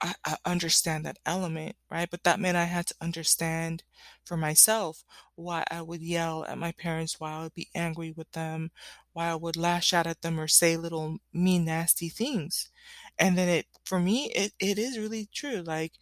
I, 0.00 0.14
I 0.24 0.36
understand 0.44 1.06
that 1.06 1.18
element, 1.24 1.76
right? 1.90 2.10
But 2.10 2.24
that 2.24 2.40
meant 2.40 2.56
I 2.56 2.64
had 2.64 2.86
to 2.88 2.94
understand 3.00 3.84
for 4.24 4.36
myself 4.36 5.04
why 5.36 5.64
I 5.70 5.80
would 5.82 6.02
yell 6.02 6.44
at 6.44 6.58
my 6.58 6.72
parents, 6.72 7.20
why 7.20 7.32
I 7.32 7.42
would 7.44 7.54
be 7.54 7.68
angry 7.74 8.10
with 8.10 8.30
them, 8.32 8.72
why 9.12 9.28
I 9.28 9.36
would 9.36 9.56
lash 9.56 9.92
out 9.92 10.06
at 10.08 10.22
them 10.22 10.40
or 10.40 10.48
say 10.48 10.76
little 10.76 11.18
mean, 11.32 11.64
nasty 11.64 12.08
things. 12.08 12.70
And 13.18 13.38
then 13.38 13.48
it, 13.48 13.66
for 13.84 14.00
me, 14.00 14.30
it, 14.32 14.52
it 14.58 14.76
is 14.78 14.98
really 14.98 15.28
true. 15.32 15.62
Like, 15.62 15.92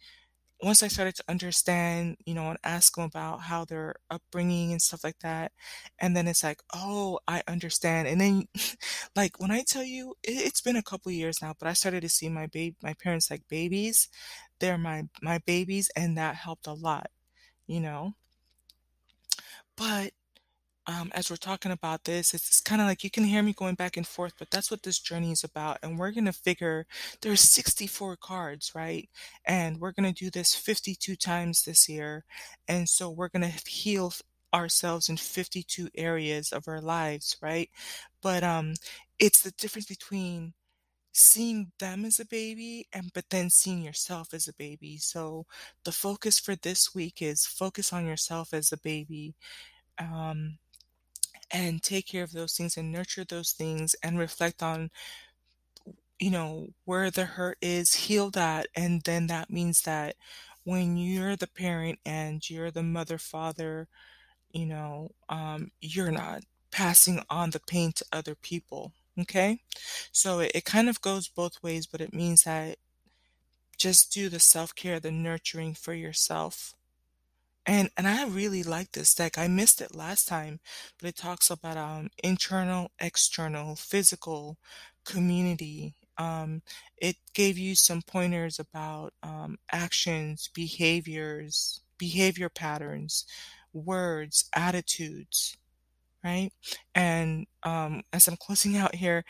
once 0.63 0.83
I 0.83 0.87
started 0.87 1.15
to 1.15 1.23
understand, 1.27 2.17
you 2.25 2.33
know, 2.33 2.49
and 2.49 2.59
ask 2.63 2.95
them 2.95 3.05
about 3.05 3.41
how 3.41 3.65
their 3.65 3.95
upbringing 4.09 4.71
and 4.71 4.81
stuff 4.81 5.03
like 5.03 5.19
that, 5.19 5.51
and 5.99 6.15
then 6.15 6.27
it's 6.27 6.43
like, 6.43 6.61
oh, 6.73 7.19
I 7.27 7.43
understand. 7.47 8.07
And 8.07 8.21
then, 8.21 8.47
like 9.15 9.39
when 9.39 9.51
I 9.51 9.63
tell 9.67 9.83
you, 9.83 10.15
it, 10.23 10.33
it's 10.33 10.61
been 10.61 10.75
a 10.75 10.83
couple 10.83 11.11
years 11.11 11.41
now, 11.41 11.55
but 11.57 11.67
I 11.67 11.73
started 11.73 12.01
to 12.01 12.09
see 12.09 12.29
my 12.29 12.47
baby, 12.47 12.75
my 12.83 12.93
parents 12.93 13.31
like 13.31 13.47
babies. 13.49 14.09
They're 14.59 14.77
my 14.77 15.03
my 15.21 15.39
babies, 15.39 15.89
and 15.95 16.17
that 16.17 16.35
helped 16.35 16.67
a 16.67 16.73
lot, 16.73 17.09
you 17.67 17.79
know. 17.79 18.13
But 19.75 20.13
um, 20.91 21.11
as 21.13 21.29
we're 21.29 21.37
talking 21.37 21.71
about 21.71 22.03
this, 22.03 22.33
it's, 22.33 22.47
it's 22.49 22.61
kind 22.61 22.81
of 22.81 22.87
like 22.87 23.03
you 23.03 23.09
can 23.11 23.23
hear 23.23 23.43
me 23.43 23.53
going 23.53 23.75
back 23.75 23.97
and 23.97 24.05
forth, 24.07 24.33
but 24.37 24.49
that's 24.51 24.69
what 24.71 24.83
this 24.83 24.99
journey 24.99 25.31
is 25.31 25.43
about. 25.43 25.77
And 25.83 25.97
we're 25.97 26.11
going 26.11 26.25
to 26.25 26.33
figure 26.33 26.85
there's 27.21 27.41
64 27.41 28.17
cards, 28.17 28.71
right? 28.75 29.09
And 29.45 29.79
we're 29.79 29.93
going 29.93 30.11
to 30.11 30.23
do 30.23 30.29
this 30.29 30.55
52 30.55 31.15
times 31.15 31.63
this 31.63 31.87
year. 31.87 32.25
And 32.67 32.89
so 32.89 33.09
we're 33.09 33.29
going 33.29 33.49
to 33.49 33.69
heal 33.69 34.13
ourselves 34.53 35.07
in 35.09 35.17
52 35.17 35.89
areas 35.95 36.51
of 36.51 36.67
our 36.67 36.81
lives, 36.81 37.37
right? 37.41 37.69
But 38.21 38.43
um, 38.43 38.73
it's 39.19 39.41
the 39.41 39.51
difference 39.51 39.85
between 39.87 40.53
seeing 41.13 41.71
them 41.79 42.05
as 42.05 42.19
a 42.19 42.25
baby 42.25 42.87
and 42.93 43.11
but 43.13 43.25
then 43.31 43.49
seeing 43.49 43.81
yourself 43.81 44.33
as 44.33 44.47
a 44.47 44.53
baby. 44.53 44.97
So 44.97 45.45
the 45.85 45.91
focus 45.91 46.39
for 46.39 46.55
this 46.55 46.95
week 46.95 47.21
is 47.21 47.45
focus 47.45 47.93
on 47.93 48.05
yourself 48.05 48.53
as 48.53 48.71
a 48.71 48.77
baby. 48.77 49.35
Um, 49.99 50.57
and 51.53 51.83
take 51.83 52.07
care 52.07 52.23
of 52.23 52.31
those 52.31 52.53
things 52.55 52.77
and 52.77 52.91
nurture 52.91 53.25
those 53.25 53.51
things 53.51 53.95
and 54.03 54.17
reflect 54.19 54.63
on 54.63 54.89
you 56.19 56.29
know 56.31 56.67
where 56.85 57.09
the 57.11 57.25
hurt 57.25 57.57
is 57.61 57.93
heal 57.93 58.29
that 58.29 58.67
and 58.75 59.01
then 59.03 59.27
that 59.27 59.49
means 59.49 59.81
that 59.81 60.15
when 60.63 60.95
you're 60.97 61.35
the 61.35 61.47
parent 61.47 61.99
and 62.05 62.49
you're 62.49 62.71
the 62.71 62.83
mother 62.83 63.17
father 63.17 63.87
you 64.51 64.65
know 64.65 65.11
um, 65.29 65.71
you're 65.81 66.11
not 66.11 66.43
passing 66.71 67.21
on 67.29 67.51
the 67.51 67.59
pain 67.61 67.91
to 67.93 68.05
other 68.13 68.35
people 68.35 68.93
okay? 69.19 69.59
So 70.11 70.39
it, 70.39 70.51
it 70.55 70.65
kind 70.65 70.89
of 70.89 71.01
goes 71.01 71.27
both 71.27 71.61
ways 71.63 71.87
but 71.87 72.01
it 72.01 72.13
means 72.13 72.43
that 72.43 72.77
just 73.77 74.13
do 74.13 74.29
the 74.29 74.39
self-care 74.39 74.99
the 74.99 75.11
nurturing 75.11 75.73
for 75.73 75.93
yourself 75.93 76.73
and 77.65 77.89
and 77.97 78.07
I 78.07 78.25
really 78.25 78.63
like 78.63 78.91
this 78.91 79.13
deck. 79.13 79.37
I 79.37 79.47
missed 79.47 79.81
it 79.81 79.95
last 79.95 80.27
time, 80.27 80.59
but 80.99 81.07
it 81.09 81.15
talks 81.17 81.49
about 81.49 81.77
um 81.77 82.09
internal, 82.23 82.91
external, 82.99 83.75
physical, 83.75 84.57
community. 85.05 85.95
Um, 86.17 86.61
it 86.97 87.15
gave 87.33 87.57
you 87.57 87.75
some 87.75 88.01
pointers 88.03 88.59
about 88.59 89.13
um, 89.23 89.57
actions, 89.71 90.49
behaviors, 90.53 91.81
behavior 91.97 92.49
patterns, 92.49 93.25
words, 93.73 94.45
attitudes, 94.55 95.57
right? 96.23 96.51
And 96.95 97.47
um, 97.63 98.03
as 98.13 98.27
I'm 98.27 98.37
closing 98.37 98.77
out 98.77 98.95
here, 98.95 99.25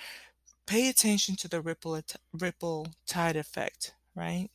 pay 0.68 0.90
attention 0.90 1.36
to 1.38 1.48
the 1.48 1.62
ripple 1.62 2.02
ripple 2.34 2.88
tide 3.08 3.36
effect, 3.38 3.94
right? 4.16 4.50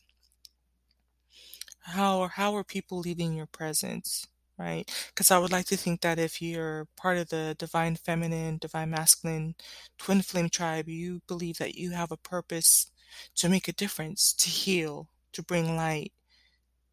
How 1.87 2.19
or 2.19 2.29
how 2.29 2.55
are 2.55 2.63
people 2.63 2.99
leaving 2.99 3.33
your 3.33 3.47
presence, 3.47 4.27
right? 4.59 4.85
Because 5.09 5.31
I 5.31 5.39
would 5.39 5.51
like 5.51 5.65
to 5.67 5.77
think 5.77 6.01
that 6.01 6.19
if 6.19 6.41
you're 6.41 6.85
part 6.95 7.17
of 7.17 7.29
the 7.29 7.55
divine 7.57 7.95
feminine, 7.95 8.57
divine 8.59 8.91
masculine, 8.91 9.55
twin 9.97 10.21
flame 10.21 10.49
tribe, 10.49 10.87
you 10.89 11.21
believe 11.27 11.57
that 11.57 11.75
you 11.75 11.91
have 11.91 12.11
a 12.11 12.17
purpose 12.17 12.91
to 13.35 13.49
make 13.49 13.67
a 13.67 13.73
difference, 13.73 14.33
to 14.33 14.49
heal, 14.49 15.07
to 15.31 15.41
bring 15.41 15.75
light, 15.75 16.11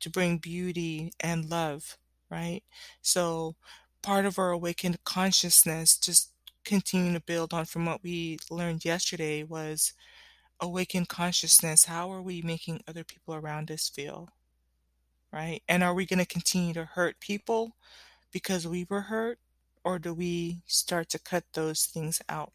to 0.00 0.10
bring 0.10 0.38
beauty 0.38 1.12
and 1.20 1.50
love, 1.50 1.98
right? 2.30 2.62
So 3.02 3.56
part 4.02 4.26
of 4.26 4.38
our 4.38 4.50
awakened 4.50 5.04
consciousness, 5.04 5.96
just 5.98 6.32
continuing 6.64 7.14
to 7.14 7.20
build 7.20 7.52
on 7.54 7.64
from 7.66 7.86
what 7.86 8.02
we 8.02 8.38
learned 8.50 8.84
yesterday 8.84 9.42
was 9.44 9.92
awakened 10.60 11.08
consciousness. 11.08 11.86
How 11.86 12.12
are 12.12 12.22
we 12.22 12.42
making 12.42 12.82
other 12.88 13.04
people 13.04 13.34
around 13.34 13.70
us 13.70 13.88
feel? 13.88 14.30
Right? 15.34 15.62
And 15.68 15.82
are 15.82 15.94
we 15.94 16.06
going 16.06 16.20
to 16.20 16.26
continue 16.26 16.72
to 16.74 16.84
hurt 16.84 17.18
people 17.18 17.76
because 18.32 18.68
we 18.68 18.86
were 18.88 19.02
hurt, 19.02 19.38
or 19.82 19.98
do 19.98 20.14
we 20.14 20.62
start 20.66 21.08
to 21.10 21.18
cut 21.18 21.44
those 21.52 21.86
things 21.86 22.22
out? 22.28 22.52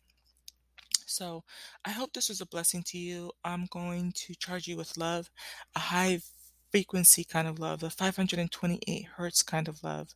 So 1.06 1.44
I 1.84 1.90
hope 1.90 2.14
this 2.14 2.30
was 2.30 2.40
a 2.40 2.46
blessing 2.46 2.84
to 2.88 2.98
you. 2.98 3.32
I'm 3.44 3.68
going 3.70 4.14
to 4.16 4.34
charge 4.36 4.68
you 4.68 4.78
with 4.78 4.96
love, 4.96 5.30
a 5.76 5.80
high 5.80 6.22
frequency 6.72 7.24
kind 7.24 7.48
of 7.48 7.60
love, 7.60 7.80
the 7.82 7.90
528 7.90 9.06
hertz 9.18 9.44
kind 9.44 9.68
of 9.68 9.84
love. 9.84 10.16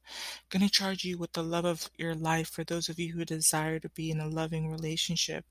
Going 0.49 0.65
to 0.65 0.71
charge 0.71 1.03
you 1.03 1.17
with 1.17 1.33
the 1.33 1.43
love 1.43 1.65
of 1.65 1.89
your 1.97 2.15
life 2.15 2.49
for 2.49 2.63
those 2.63 2.89
of 2.89 2.99
you 2.99 3.13
who 3.13 3.25
desire 3.25 3.79
to 3.79 3.89
be 3.89 4.11
in 4.11 4.19
a 4.19 4.27
loving 4.27 4.69
relationship. 4.71 5.45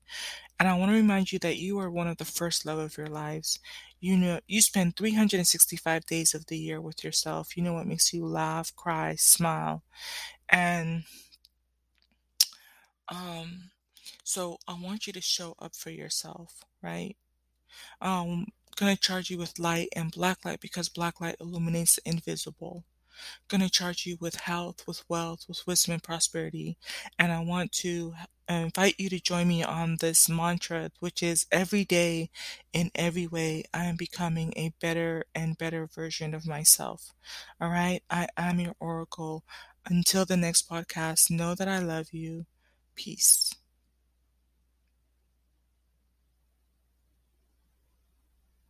And 0.59 0.67
I 0.69 0.75
want 0.77 0.91
to 0.91 0.95
remind 0.97 1.31
you 1.31 1.39
that 1.39 1.57
you 1.57 1.79
are 1.79 1.91
one 1.91 2.07
of 2.07 2.17
the 2.17 2.25
first 2.25 2.65
love 2.65 2.79
of 2.79 2.97
your 2.97 3.07
lives. 3.07 3.59
You 3.99 4.17
know, 4.17 4.39
you 4.47 4.61
spend 4.61 4.95
365 4.97 6.05
days 6.05 6.33
of 6.33 6.47
the 6.47 6.57
year 6.57 6.81
with 6.81 7.03
yourself. 7.03 7.57
You 7.57 7.63
know 7.63 7.73
what 7.73 7.87
makes 7.87 8.13
you 8.13 8.25
laugh, 8.25 8.75
cry, 8.75 9.15
smile. 9.15 9.83
And 10.49 11.03
um 13.09 13.71
so 14.23 14.57
I 14.67 14.73
want 14.79 15.07
you 15.07 15.13
to 15.13 15.21
show 15.21 15.55
up 15.59 15.75
for 15.75 15.89
yourself, 15.89 16.63
right? 16.81 17.15
Um 18.01 18.47
gonna 18.75 18.95
charge 18.95 19.29
you 19.29 19.37
with 19.37 19.59
light 19.59 19.89
and 19.95 20.11
black 20.11 20.45
light 20.45 20.59
because 20.59 20.89
black 20.89 21.21
light 21.21 21.35
illuminates 21.39 21.95
the 21.95 22.09
invisible 22.09 22.85
to 23.49 23.69
charge 23.69 24.05
you 24.05 24.17
with 24.19 24.35
health, 24.35 24.83
with 24.87 25.03
wealth, 25.09 25.45
with 25.47 25.65
wisdom 25.67 25.93
and 25.93 26.03
prosperity. 26.03 26.77
And 27.19 27.31
I 27.31 27.39
want 27.39 27.71
to 27.73 28.13
invite 28.47 28.95
you 28.99 29.09
to 29.09 29.19
join 29.19 29.47
me 29.47 29.63
on 29.63 29.97
this 29.99 30.29
mantra, 30.29 30.91
which 30.99 31.21
is 31.23 31.45
every 31.51 31.85
day, 31.85 32.29
in 32.73 32.91
every 32.95 33.27
way, 33.27 33.63
I 33.73 33.85
am 33.85 33.95
becoming 33.95 34.53
a 34.55 34.73
better 34.81 35.25
and 35.35 35.57
better 35.57 35.87
version 35.87 36.33
of 36.33 36.47
myself. 36.47 37.13
All 37.61 37.69
right. 37.69 38.01
I 38.09 38.27
am 38.37 38.59
your 38.59 38.75
oracle. 38.79 39.43
Until 39.85 40.25
the 40.25 40.37
next 40.37 40.69
podcast, 40.69 41.29
know 41.29 41.55
that 41.55 41.67
I 41.67 41.79
love 41.79 42.13
you. 42.13 42.45
Peace. 42.95 43.53